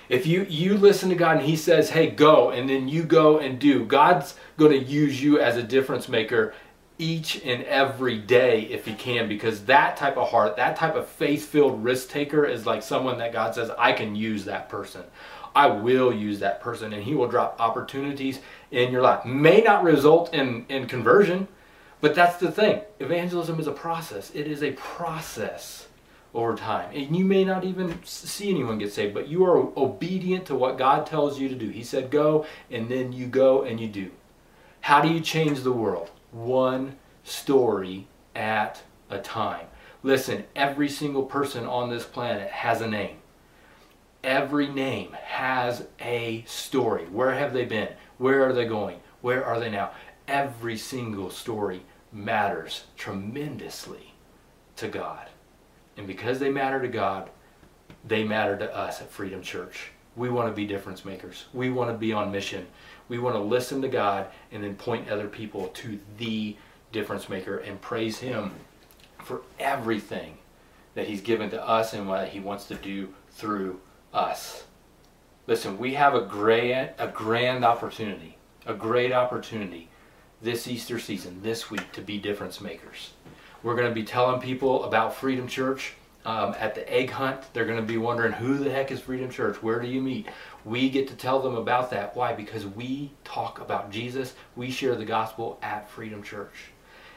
if 0.08 0.26
you, 0.26 0.46
you 0.48 0.76
listen 0.76 1.08
to 1.08 1.14
God 1.14 1.38
and 1.38 1.46
He 1.46 1.56
says, 1.56 1.90
hey, 1.90 2.10
go, 2.10 2.50
and 2.50 2.68
then 2.68 2.88
you 2.88 3.02
go 3.02 3.38
and 3.38 3.58
do, 3.58 3.84
God's 3.84 4.34
going 4.56 4.72
to 4.72 4.78
use 4.78 5.22
you 5.22 5.40
as 5.40 5.56
a 5.56 5.62
difference 5.62 6.08
maker 6.08 6.54
each 6.96 7.42
and 7.44 7.64
every 7.64 8.18
day 8.18 8.62
if 8.62 8.86
He 8.86 8.94
can, 8.94 9.28
because 9.28 9.64
that 9.64 9.96
type 9.96 10.16
of 10.16 10.30
heart, 10.30 10.56
that 10.56 10.76
type 10.76 10.94
of 10.94 11.08
faith 11.08 11.46
filled 11.46 11.82
risk 11.82 12.08
taker 12.08 12.44
is 12.44 12.66
like 12.66 12.82
someone 12.82 13.18
that 13.18 13.32
God 13.32 13.54
says, 13.54 13.70
I 13.78 13.92
can 13.92 14.14
use 14.14 14.44
that 14.44 14.68
person. 14.68 15.02
I 15.54 15.68
will 15.68 16.12
use 16.12 16.40
that 16.40 16.60
person 16.60 16.92
and 16.92 17.02
he 17.02 17.14
will 17.14 17.28
drop 17.28 17.56
opportunities 17.60 18.40
in 18.70 18.90
your 18.90 19.02
life. 19.02 19.24
May 19.24 19.60
not 19.60 19.84
result 19.84 20.34
in, 20.34 20.66
in 20.68 20.86
conversion, 20.86 21.46
but 22.00 22.14
that's 22.14 22.38
the 22.38 22.50
thing. 22.50 22.80
Evangelism 22.98 23.60
is 23.60 23.66
a 23.66 23.72
process. 23.72 24.32
It 24.34 24.48
is 24.48 24.62
a 24.62 24.72
process 24.72 25.86
over 26.34 26.56
time. 26.56 26.90
And 26.92 27.16
you 27.16 27.24
may 27.24 27.44
not 27.44 27.64
even 27.64 28.04
see 28.04 28.50
anyone 28.50 28.78
get 28.78 28.92
saved, 28.92 29.14
but 29.14 29.28
you 29.28 29.44
are 29.44 29.56
obedient 29.78 30.46
to 30.46 30.54
what 30.54 30.76
God 30.76 31.06
tells 31.06 31.38
you 31.38 31.48
to 31.48 31.54
do. 31.54 31.68
He 31.68 31.84
said 31.84 32.10
go, 32.10 32.44
and 32.70 32.88
then 32.88 33.12
you 33.12 33.26
go 33.26 33.62
and 33.62 33.78
you 33.78 33.88
do. 33.88 34.10
How 34.80 35.00
do 35.00 35.08
you 35.08 35.20
change 35.20 35.60
the 35.60 35.72
world? 35.72 36.10
One 36.32 36.96
story 37.22 38.08
at 38.34 38.82
a 39.08 39.18
time. 39.18 39.66
Listen, 40.02 40.44
every 40.54 40.88
single 40.88 41.22
person 41.22 41.64
on 41.64 41.88
this 41.88 42.04
planet 42.04 42.50
has 42.50 42.80
a 42.80 42.86
name. 42.86 43.16
Every 44.22 44.68
name 44.68 45.12
has 45.24 45.86
a 46.00 46.44
story. 46.46 47.04
Where 47.04 47.34
have 47.34 47.52
they 47.52 47.64
been? 47.64 47.88
Where 48.18 48.46
are 48.46 48.52
they 48.52 48.66
going? 48.66 49.00
Where 49.20 49.44
are 49.44 49.60
they 49.60 49.70
now? 49.70 49.92
Every 50.26 50.76
single 50.76 51.30
story 51.30 51.82
matters 52.12 52.84
tremendously 52.96 54.14
to 54.76 54.88
God. 54.88 55.28
And 55.96 56.06
because 56.06 56.38
they 56.38 56.50
matter 56.50 56.80
to 56.80 56.88
God, 56.88 57.30
they 58.06 58.24
matter 58.24 58.56
to 58.58 58.76
us 58.76 59.00
at 59.00 59.10
Freedom 59.10 59.42
Church. 59.42 59.90
We 60.16 60.28
want 60.28 60.48
to 60.48 60.54
be 60.54 60.66
difference 60.66 61.04
makers. 61.04 61.46
We 61.52 61.70
want 61.70 61.90
to 61.90 61.96
be 61.96 62.12
on 62.12 62.30
mission. 62.30 62.66
We 63.08 63.18
want 63.18 63.36
to 63.36 63.40
listen 63.40 63.82
to 63.82 63.88
God 63.88 64.28
and 64.52 64.62
then 64.62 64.76
point 64.76 65.08
other 65.08 65.28
people 65.28 65.68
to 65.68 65.98
the 66.18 66.56
difference 66.92 67.28
maker 67.28 67.58
and 67.58 67.80
praise 67.80 68.18
Him 68.18 68.52
for 69.18 69.42
everything 69.58 70.38
that 70.94 71.08
He's 71.08 71.20
given 71.20 71.50
to 71.50 71.68
us 71.68 71.92
and 71.92 72.08
what 72.08 72.28
He 72.28 72.40
wants 72.40 72.66
to 72.66 72.74
do 72.76 73.12
through 73.30 73.80
us. 74.12 74.64
Listen, 75.46 75.78
we 75.78 75.94
have 75.94 76.14
a 76.14 76.22
grand, 76.22 76.90
a 76.98 77.08
grand 77.08 77.64
opportunity, 77.64 78.38
a 78.64 78.74
great 78.74 79.12
opportunity 79.12 79.88
this 80.40 80.68
Easter 80.68 80.98
season, 80.98 81.40
this 81.42 81.70
week, 81.70 81.90
to 81.92 82.00
be 82.00 82.18
difference 82.18 82.60
makers. 82.60 83.12
We're 83.64 83.76
going 83.76 83.88
to 83.88 83.94
be 83.94 84.04
telling 84.04 84.42
people 84.42 84.84
about 84.84 85.14
Freedom 85.14 85.48
Church 85.48 85.94
um, 86.26 86.54
at 86.58 86.74
the 86.74 86.86
egg 86.92 87.08
hunt. 87.08 87.40
They're 87.54 87.64
going 87.64 87.80
to 87.80 87.82
be 87.82 87.96
wondering 87.96 88.34
who 88.34 88.58
the 88.58 88.70
heck 88.70 88.92
is 88.92 89.00
Freedom 89.00 89.30
Church? 89.30 89.62
Where 89.62 89.80
do 89.80 89.88
you 89.88 90.02
meet? 90.02 90.26
We 90.66 90.90
get 90.90 91.08
to 91.08 91.14
tell 91.14 91.40
them 91.40 91.56
about 91.56 91.90
that. 91.90 92.14
Why? 92.14 92.34
Because 92.34 92.66
we 92.66 93.10
talk 93.24 93.62
about 93.62 93.90
Jesus. 93.90 94.34
We 94.54 94.70
share 94.70 94.94
the 94.96 95.06
gospel 95.06 95.58
at 95.62 95.88
Freedom 95.88 96.22
Church. 96.22 96.52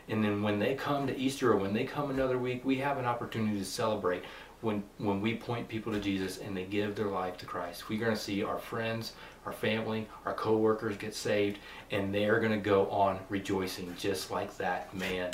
And 0.08 0.24
then 0.24 0.42
when 0.42 0.58
they 0.58 0.76
come 0.76 1.06
to 1.08 1.18
Easter 1.18 1.52
or 1.52 1.58
when 1.58 1.74
they 1.74 1.84
come 1.84 2.12
another 2.12 2.38
week, 2.38 2.64
we 2.64 2.78
have 2.78 2.98
an 2.98 3.04
opportunity 3.04 3.60
to 3.60 3.66
celebrate 3.66 4.24
when 4.62 4.84
when 5.00 5.20
we 5.20 5.36
point 5.36 5.68
people 5.68 5.92
to 5.92 6.00
Jesus 6.00 6.38
and 6.38 6.56
they 6.56 6.64
give 6.64 6.96
their 6.96 7.08
life 7.08 7.38
to 7.40 7.46
Christ. 7.46 7.90
We're 7.90 8.00
going 8.00 8.16
to 8.16 8.20
see 8.20 8.42
our 8.42 8.58
friends, 8.58 9.12
our 9.46 9.52
family, 9.52 10.08
our 10.26 10.34
co-workers 10.34 10.96
get 10.96 11.14
saved 11.14 11.60
and 11.92 12.16
they're 12.16 12.40
going 12.40 12.54
to 12.54 12.58
go 12.58 12.90
on 12.90 13.20
rejoicing 13.28 13.94
just 14.00 14.32
like 14.32 14.56
that 14.58 14.96
man 14.96 15.32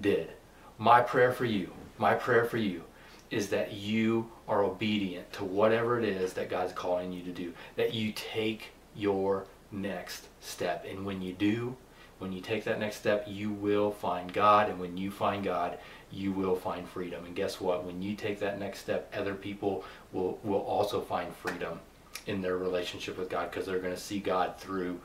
did. 0.00 0.32
My 0.78 1.00
prayer 1.00 1.32
for 1.32 1.44
you, 1.44 1.72
my 1.98 2.14
prayer 2.14 2.44
for 2.44 2.56
you 2.56 2.82
is 3.30 3.48
that 3.48 3.72
you 3.72 4.30
are 4.48 4.62
obedient 4.62 5.32
to 5.32 5.44
whatever 5.44 5.98
it 5.98 6.04
is 6.04 6.34
that 6.34 6.50
God's 6.50 6.72
calling 6.72 7.12
you 7.12 7.22
to 7.22 7.32
do. 7.32 7.52
That 7.76 7.94
you 7.94 8.12
take 8.12 8.70
your 8.94 9.46
next 9.72 10.28
step. 10.40 10.84
And 10.88 11.04
when 11.04 11.22
you 11.22 11.32
do, 11.32 11.76
when 12.18 12.32
you 12.32 12.40
take 12.40 12.64
that 12.64 12.78
next 12.78 12.96
step, 12.96 13.24
you 13.28 13.50
will 13.50 13.90
find 13.90 14.32
God. 14.32 14.68
And 14.68 14.78
when 14.78 14.96
you 14.96 15.10
find 15.10 15.44
God, 15.44 15.78
you 16.12 16.32
will 16.32 16.54
find 16.54 16.88
freedom. 16.88 17.24
And 17.24 17.34
guess 17.34 17.60
what? 17.60 17.84
When 17.84 18.02
you 18.02 18.14
take 18.14 18.38
that 18.40 18.58
next 18.58 18.80
step, 18.80 19.12
other 19.16 19.34
people 19.34 19.84
will, 20.12 20.38
will 20.42 20.60
also 20.60 21.00
find 21.00 21.34
freedom 21.34 21.80
in 22.26 22.40
their 22.40 22.56
relationship 22.56 23.18
with 23.18 23.28
God 23.28 23.50
because 23.50 23.66
they're 23.66 23.80
going 23.80 23.94
to 23.94 24.00
see 24.00 24.20
God 24.20 24.58
through 24.58 25.00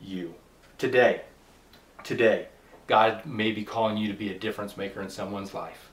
you. 0.00 0.34
Today, 0.78 1.22
today, 2.04 2.46
God 2.86 3.24
may 3.24 3.52
be 3.52 3.64
calling 3.64 3.96
you 3.96 4.08
to 4.08 4.18
be 4.18 4.30
a 4.30 4.38
difference 4.38 4.76
maker 4.76 5.00
in 5.00 5.08
someone's 5.08 5.54
life. 5.54 5.90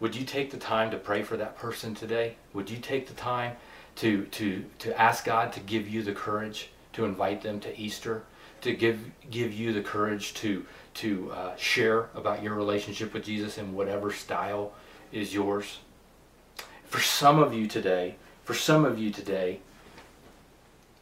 Would 0.00 0.14
you 0.14 0.24
take 0.24 0.50
the 0.50 0.58
time 0.58 0.90
to 0.90 0.96
pray 0.96 1.22
for 1.22 1.36
that 1.36 1.56
person 1.56 1.94
today? 1.94 2.36
Would 2.52 2.68
you 2.68 2.78
take 2.78 3.06
the 3.06 3.14
time 3.14 3.56
to, 3.96 4.24
to, 4.26 4.64
to 4.80 5.00
ask 5.00 5.24
God 5.24 5.52
to 5.54 5.60
give 5.60 5.88
you 5.88 6.02
the 6.02 6.12
courage 6.12 6.70
to 6.94 7.04
invite 7.04 7.42
them 7.42 7.60
to 7.60 7.78
Easter? 7.78 8.24
To 8.62 8.74
give, 8.74 8.98
give 9.30 9.52
you 9.52 9.72
the 9.72 9.82
courage 9.82 10.34
to, 10.34 10.64
to 10.94 11.32
uh, 11.32 11.56
share 11.56 12.08
about 12.14 12.42
your 12.42 12.54
relationship 12.54 13.12
with 13.12 13.24
Jesus 13.24 13.58
in 13.58 13.74
whatever 13.74 14.12
style 14.12 14.72
is 15.12 15.34
yours. 15.34 15.78
For 16.84 17.00
some 17.00 17.38
of 17.38 17.52
you 17.52 17.66
today, 17.66 18.16
for 18.42 18.54
some 18.54 18.84
of 18.84 18.98
you 18.98 19.10
today, 19.10 19.60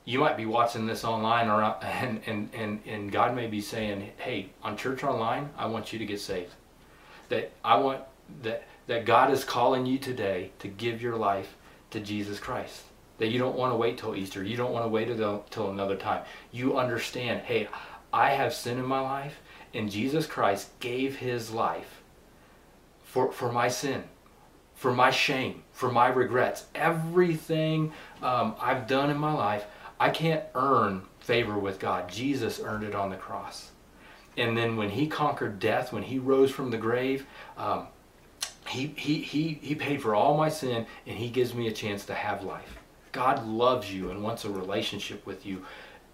you 0.04 0.18
might 0.18 0.36
be 0.36 0.46
watching 0.46 0.86
this 0.86 1.04
online 1.04 1.48
or 1.48 1.62
and, 1.82 2.20
and, 2.26 2.50
and, 2.54 2.80
and 2.86 3.12
God 3.12 3.34
may 3.34 3.46
be 3.46 3.60
saying, 3.60 4.10
hey, 4.18 4.50
on 4.62 4.76
church 4.76 5.04
online, 5.04 5.50
I 5.56 5.66
want 5.66 5.92
you 5.92 5.98
to 5.98 6.06
get 6.06 6.20
saved. 6.20 6.54
That 7.28 7.52
I 7.64 7.76
want 7.76 8.00
that 8.42 8.64
that 8.86 9.04
God 9.04 9.32
is 9.32 9.44
calling 9.44 9.86
you 9.86 9.98
today 9.98 10.50
to 10.58 10.68
give 10.68 11.00
your 11.00 11.16
life 11.16 11.56
to 11.90 12.00
Jesus 12.00 12.40
Christ. 12.40 12.82
That 13.18 13.28
you 13.28 13.38
don't 13.38 13.56
want 13.56 13.72
to 13.72 13.76
wait 13.76 13.98
till 13.98 14.16
Easter. 14.16 14.42
You 14.42 14.56
don't 14.56 14.72
want 14.72 14.84
to 14.84 14.88
wait 14.88 15.08
until, 15.08 15.44
till 15.50 15.70
another 15.70 15.96
time. 15.96 16.24
You 16.50 16.78
understand, 16.78 17.42
hey, 17.42 17.68
I 18.12 18.30
have 18.30 18.52
sin 18.52 18.78
in 18.78 18.84
my 18.84 19.00
life 19.00 19.38
and 19.74 19.90
Jesus 19.90 20.26
Christ 20.26 20.68
gave 20.80 21.16
his 21.16 21.50
life 21.50 22.02
for, 23.04 23.32
for 23.32 23.50
my 23.50 23.68
sin, 23.68 24.04
for 24.74 24.92
my 24.92 25.10
shame, 25.10 25.62
for 25.72 25.90
my 25.90 26.08
regrets. 26.08 26.66
Everything 26.74 27.92
um, 28.22 28.54
I've 28.60 28.86
done 28.86 29.10
in 29.10 29.16
my 29.16 29.32
life, 29.32 29.64
I 30.02 30.10
can't 30.10 30.42
earn 30.56 31.02
favor 31.20 31.56
with 31.56 31.78
God. 31.78 32.08
Jesus 32.08 32.60
earned 32.60 32.82
it 32.82 32.92
on 32.92 33.10
the 33.10 33.16
cross. 33.16 33.70
And 34.36 34.58
then 34.58 34.76
when 34.76 34.90
he 34.90 35.06
conquered 35.06 35.60
death, 35.60 35.92
when 35.92 36.02
he 36.02 36.18
rose 36.18 36.50
from 36.50 36.70
the 36.70 36.76
grave, 36.76 37.24
um, 37.56 37.86
he, 38.66 38.88
he, 38.96 39.22
he, 39.22 39.60
he 39.62 39.76
paid 39.76 40.02
for 40.02 40.16
all 40.16 40.36
my 40.36 40.48
sin 40.48 40.86
and 41.06 41.16
he 41.16 41.30
gives 41.30 41.54
me 41.54 41.68
a 41.68 41.72
chance 41.72 42.04
to 42.06 42.14
have 42.14 42.42
life. 42.42 42.78
God 43.12 43.46
loves 43.46 43.94
you 43.94 44.10
and 44.10 44.24
wants 44.24 44.44
a 44.44 44.50
relationship 44.50 45.24
with 45.24 45.46
you 45.46 45.64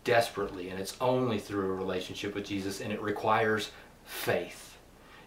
desperately, 0.05 0.69
and 0.69 0.79
it's 0.79 0.97
only 1.01 1.39
through 1.39 1.71
a 1.71 1.75
relationship 1.75 2.35
with 2.35 2.45
Jesus, 2.45 2.83
and 2.83 2.93
it 2.93 3.01
requires 3.01 3.71
faith. 4.05 4.77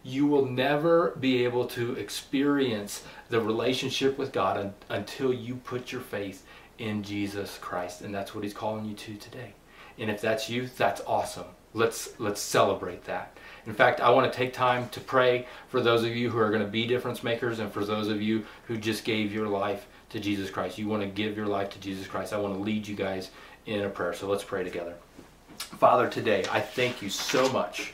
You 0.03 0.27
will 0.27 0.45
never 0.45 1.15
be 1.19 1.43
able 1.45 1.65
to 1.69 1.93
experience 1.93 3.03
the 3.29 3.41
relationship 3.41 4.19
with 4.19 4.31
God 4.31 4.57
un- 4.57 4.73
until 4.89 5.33
you 5.33 5.55
put 5.55 5.91
your 5.91 6.01
faith 6.01 6.45
in 6.81 7.03
Jesus 7.03 7.57
Christ, 7.59 8.01
and 8.01 8.13
that's 8.13 8.33
what 8.33 8.43
He's 8.43 8.53
calling 8.53 8.85
you 8.85 8.95
to 8.95 9.15
today. 9.15 9.53
And 9.97 10.09
if 10.09 10.19
that's 10.19 10.49
you, 10.49 10.67
that's 10.77 11.01
awesome. 11.05 11.45
Let's 11.73 12.19
let's 12.19 12.41
celebrate 12.41 13.05
that. 13.05 13.37
In 13.67 13.73
fact, 13.73 14.01
I 14.01 14.09
want 14.09 14.31
to 14.31 14.35
take 14.35 14.51
time 14.51 14.89
to 14.89 14.99
pray 14.99 15.45
for 15.69 15.79
those 15.79 16.03
of 16.03 16.15
you 16.15 16.31
who 16.31 16.39
are 16.39 16.49
going 16.49 16.63
to 16.63 16.67
be 16.67 16.87
difference 16.87 17.23
makers, 17.23 17.59
and 17.59 17.71
for 17.71 17.85
those 17.85 18.07
of 18.07 18.21
you 18.21 18.45
who 18.65 18.77
just 18.77 19.03
gave 19.03 19.31
your 19.31 19.47
life 19.47 19.85
to 20.09 20.19
Jesus 20.19 20.49
Christ. 20.49 20.77
You 20.77 20.87
want 20.87 21.03
to 21.03 21.07
give 21.07 21.37
your 21.37 21.45
life 21.45 21.69
to 21.69 21.79
Jesus 21.79 22.07
Christ. 22.07 22.33
I 22.33 22.37
want 22.37 22.55
to 22.55 22.59
lead 22.59 22.87
you 22.87 22.95
guys 22.95 23.29
in 23.65 23.81
a 23.81 23.89
prayer. 23.89 24.13
So 24.13 24.27
let's 24.27 24.43
pray 24.43 24.63
together. 24.63 24.95
Father, 25.57 26.09
today 26.09 26.43
I 26.51 26.59
thank 26.59 27.01
you 27.01 27.09
so 27.09 27.47
much 27.49 27.93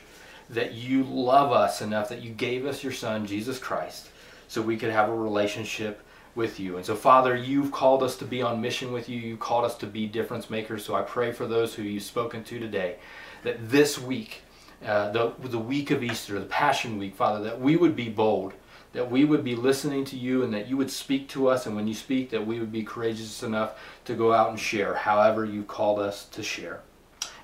that 0.50 0.72
you 0.72 1.04
love 1.04 1.52
us 1.52 1.82
enough 1.82 2.08
that 2.08 2.22
you 2.22 2.30
gave 2.30 2.64
us 2.64 2.82
your 2.82 2.92
Son, 2.92 3.26
Jesus 3.26 3.58
Christ, 3.58 4.08
so 4.48 4.62
we 4.62 4.78
could 4.78 4.90
have 4.90 5.10
a 5.10 5.14
relationship 5.14 6.02
with 6.38 6.58
you. 6.58 6.76
And 6.76 6.86
so, 6.86 6.94
Father, 6.94 7.36
you've 7.36 7.70
called 7.70 8.02
us 8.02 8.16
to 8.16 8.24
be 8.24 8.40
on 8.40 8.62
mission 8.62 8.92
with 8.92 9.10
you. 9.10 9.18
You 9.20 9.36
called 9.36 9.66
us 9.66 9.76
to 9.78 9.86
be 9.86 10.06
difference 10.06 10.48
makers. 10.48 10.84
So 10.86 10.94
I 10.94 11.02
pray 11.02 11.32
for 11.32 11.46
those 11.46 11.74
who 11.74 11.82
you've 11.82 12.04
spoken 12.04 12.42
to 12.44 12.58
today 12.58 12.96
that 13.42 13.68
this 13.68 13.98
week, 13.98 14.42
uh, 14.82 15.10
the, 15.10 15.34
the 15.40 15.58
week 15.58 15.90
of 15.90 16.02
Easter, 16.02 16.38
the 16.38 16.46
Passion 16.46 16.96
Week, 16.96 17.14
Father, 17.14 17.44
that 17.44 17.60
we 17.60 17.76
would 17.76 17.94
be 17.94 18.08
bold 18.08 18.54
that 18.92 19.10
we 19.10 19.24
would 19.24 19.44
be 19.44 19.54
listening 19.54 20.04
to 20.06 20.16
you 20.16 20.42
and 20.42 20.52
that 20.54 20.68
you 20.68 20.76
would 20.76 20.90
speak 20.90 21.28
to 21.28 21.48
us 21.48 21.66
and 21.66 21.76
when 21.76 21.86
you 21.86 21.94
speak 21.94 22.30
that 22.30 22.46
we 22.46 22.58
would 22.58 22.72
be 22.72 22.82
courageous 22.82 23.42
enough 23.42 23.78
to 24.04 24.14
go 24.14 24.32
out 24.32 24.50
and 24.50 24.58
share 24.58 24.94
however 24.94 25.44
you've 25.44 25.68
called 25.68 25.98
us 25.98 26.24
to 26.26 26.42
share 26.42 26.80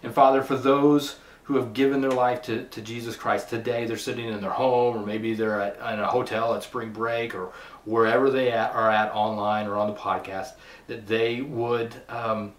and 0.02 0.14
father 0.14 0.42
for 0.42 0.56
those 0.56 1.16
who 1.44 1.56
have 1.56 1.74
given 1.74 2.00
their 2.00 2.10
life 2.10 2.40
to, 2.42 2.64
to 2.64 2.80
jesus 2.80 3.16
christ 3.16 3.50
today 3.50 3.84
they're 3.84 3.96
sitting 3.96 4.28
in 4.28 4.40
their 4.40 4.50
home 4.50 4.96
or 4.96 5.04
maybe 5.04 5.34
they're 5.34 5.60
at, 5.60 5.76
in 5.92 6.00
a 6.00 6.06
hotel 6.06 6.54
at 6.54 6.62
spring 6.62 6.92
break 6.92 7.34
or 7.34 7.52
wherever 7.84 8.30
they 8.30 8.52
are 8.52 8.90
at 8.90 9.12
online 9.12 9.66
or 9.66 9.76
on 9.76 9.88
the 9.88 9.94
podcast 9.96 10.52
that 10.86 11.06
they 11.06 11.40
would 11.40 11.94
um, 12.08 12.52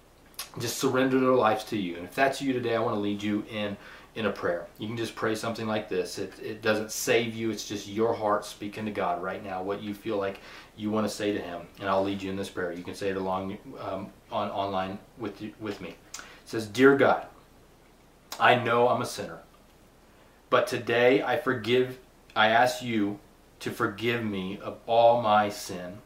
just 0.60 0.78
surrender 0.78 1.20
their 1.20 1.34
lives 1.34 1.64
to 1.66 1.78
you. 1.78 1.96
And 1.96 2.06
if 2.06 2.16
that's 2.16 2.42
you 2.42 2.54
today, 2.54 2.76
I 2.76 2.80
want 2.80 2.96
to 2.96 3.00
lead 3.00 3.22
you 3.22 3.46
in 3.52 3.78
in 4.16 4.28
a 4.28 4.32
prayer. 4.32 4.66
You 4.80 4.88
can 4.88 4.96
just 4.96 5.14
pray 5.14 5.36
something 5.36 5.68
like 5.68 5.90
this. 5.90 6.18
It, 6.20 6.34
it 6.42 6.62
doesn't 6.62 6.92
save 6.92 7.36
you. 7.36 7.52
It's 7.52 7.68
just 7.68 7.88
your 7.88 8.14
heart 8.14 8.46
speaking 8.46 8.86
to 8.86 8.92
God 8.92 9.22
right 9.22 9.44
now, 9.44 9.62
what 9.62 9.82
you 9.82 9.94
feel 9.94 10.18
like 10.18 10.40
you 10.78 10.90
want 10.90 11.06
to 11.06 11.14
say 11.14 11.34
to 11.34 11.40
him. 11.40 11.64
And 11.82 11.90
I'll 11.90 12.04
lead 12.04 12.22
you 12.22 12.30
in 12.30 12.38
this 12.38 12.50
prayer. 12.50 12.72
You 12.72 12.84
can 12.84 12.96
say 12.96 13.10
it 13.10 13.18
along 13.18 13.58
um, 13.80 14.08
on 14.32 14.50
online 14.52 14.98
with, 15.18 15.44
with 15.60 15.82
me. 15.82 15.90
It 15.90 16.24
says, 16.46 16.66
Dear 16.66 16.96
God, 16.96 17.28
I 18.40 18.56
know 18.56 18.88
I'm 18.88 19.02
a 19.02 19.06
sinner. 19.06 19.40
But 20.50 20.68
today 20.68 21.22
I 21.22 21.38
forgive, 21.38 21.98
I 22.38 22.48
ask 22.48 22.82
you 22.82 23.20
to 23.66 23.72
forgive 23.72 24.24
me 24.24 24.60
of 24.62 24.78
all 24.86 25.24
my 25.24 25.50
sin. 25.50 25.98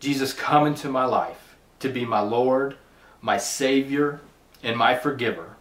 Jesus, 0.00 0.32
come 0.32 0.66
into 0.66 0.88
my 0.88 1.04
life 1.04 1.54
to 1.80 1.90
be 1.90 2.06
my 2.06 2.20
Lord, 2.20 2.78
my 3.20 3.36
Savior, 3.36 4.22
and 4.62 4.74
my 4.74 4.94
forgiver. 4.94 5.56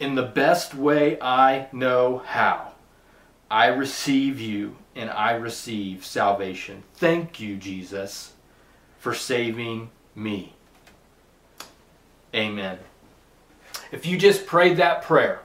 In 0.00 0.14
the 0.14 0.22
best 0.22 0.74
way 0.74 1.20
I 1.20 1.68
know 1.70 2.22
how, 2.24 2.72
I 3.50 3.66
receive 3.66 4.40
you 4.40 4.78
and 4.96 5.10
I 5.10 5.32
receive 5.32 6.02
salvation. 6.02 6.82
Thank 6.94 7.40
you, 7.40 7.56
Jesus, 7.56 8.32
for 8.98 9.12
saving 9.12 9.90
me. 10.14 10.54
Amen. 12.34 12.78
If 13.92 14.06
you 14.06 14.16
just 14.16 14.46
prayed 14.46 14.78
that 14.78 15.02
prayer, 15.02 15.42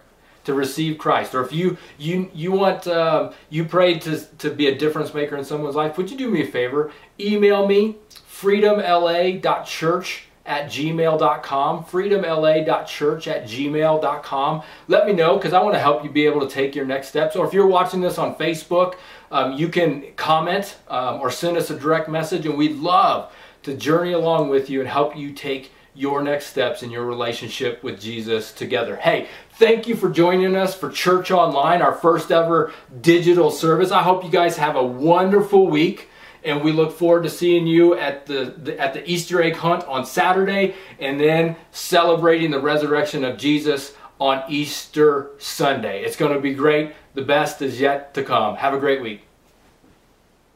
to 0.50 0.56
receive 0.56 0.98
Christ, 0.98 1.36
or 1.36 1.46
if 1.46 1.54
you 1.54 1.78
you 1.98 2.30
you 2.34 2.52
want 2.52 2.88
uh, 2.88 3.32
you 3.50 3.64
prayed 3.66 4.02
to 4.02 4.20
to 4.40 4.50
be 4.50 4.68
a 4.68 4.78
difference 4.78 5.14
maker 5.14 5.38
in 5.38 5.46
someone's 5.46 5.76
life, 5.76 5.96
would 5.98 6.10
you 6.10 6.18
do 6.18 6.30
me 6.30 6.42
a 6.42 6.48
favor? 6.48 6.92
Email 7.20 7.68
me 7.68 7.98
freedomla.church 8.10 10.24
at 10.46 10.66
gmail.com, 10.66 11.84
freedomla.church 11.84 13.28
at 13.28 13.44
gmail.com. 13.44 14.64
Let 14.88 15.06
me 15.06 15.14
know 15.14 15.38
because 15.38 15.54
I 15.54 15.62
want 15.62 15.76
to 15.76 15.80
help 15.80 16.04
you 16.04 16.10
be 16.10 16.26
able 16.26 16.42
to 16.42 16.50
take 16.52 16.74
your 16.74 16.86
next 16.86 17.10
steps. 17.10 17.36
Or 17.36 17.46
if 17.46 17.54
you're 17.54 17.68
watching 17.68 18.02
this 18.02 18.18
on 18.18 18.34
Facebook, 18.36 18.96
um, 19.32 19.54
you 19.54 19.68
can 19.68 20.06
comment 20.16 20.78
um, 20.88 21.22
or 21.22 21.30
send 21.30 21.56
us 21.58 21.70
a 21.70 21.78
direct 21.78 22.10
message, 22.10 22.48
and 22.48 22.58
we'd 22.58 22.78
love 22.78 23.32
to 23.64 23.76
journey 23.76 24.14
along 24.14 24.50
with 24.50 24.70
you 24.70 24.80
and 24.80 24.90
help 24.90 25.16
you 25.16 25.34
take 25.34 25.72
your 25.94 26.24
next 26.24 26.48
steps 26.48 26.82
in 26.82 26.90
your 26.90 27.06
relationship 27.06 27.84
with 27.84 28.00
Jesus 28.00 28.54
together. 28.54 28.96
Hey, 28.96 29.28
thank 29.60 29.90
you 29.90 29.96
for 29.96 30.10
joining 30.10 30.56
us 30.56 30.74
for 30.74 30.90
Church 30.90 31.32
Online, 31.32 31.82
our 31.82 31.94
first 31.94 32.32
ever 32.32 32.72
digital 33.02 33.52
service. 33.52 33.92
I 33.92 34.02
hope 34.02 34.24
you 34.24 34.30
guys 34.32 34.56
have 34.56 34.78
a 34.78 34.84
wonderful 34.84 35.68
week 35.68 36.08
and 36.46 36.64
we 36.64 36.72
look 36.72 36.98
forward 36.98 37.24
to 37.24 37.30
seeing 37.30 37.68
you 37.68 37.96
at 37.96 38.26
the, 38.26 38.56
the, 38.58 38.80
at 38.80 38.94
the 38.94 39.08
Easter 39.08 39.42
egg 39.42 39.58
hunt 39.58 39.84
on 39.84 40.06
Saturday 40.06 40.76
and 40.98 41.20
then 41.20 41.58
celebrating 41.72 42.52
the 42.52 42.60
resurrection 42.62 43.26
of 43.26 43.38
Jesus 43.38 43.96
on 44.18 44.42
Easter 44.48 45.32
Sunday. 45.40 46.06
It's 46.06 46.16
going 46.16 46.34
to 46.34 46.40
be 46.40 46.54
great. 46.54 46.94
The 47.14 47.24
best 47.24 47.62
is 47.62 47.82
yet 47.82 48.14
to 48.14 48.24
come. 48.24 48.56
Have 48.56 48.74
a 48.74 48.80
great 48.80 49.02
week. 49.02 49.29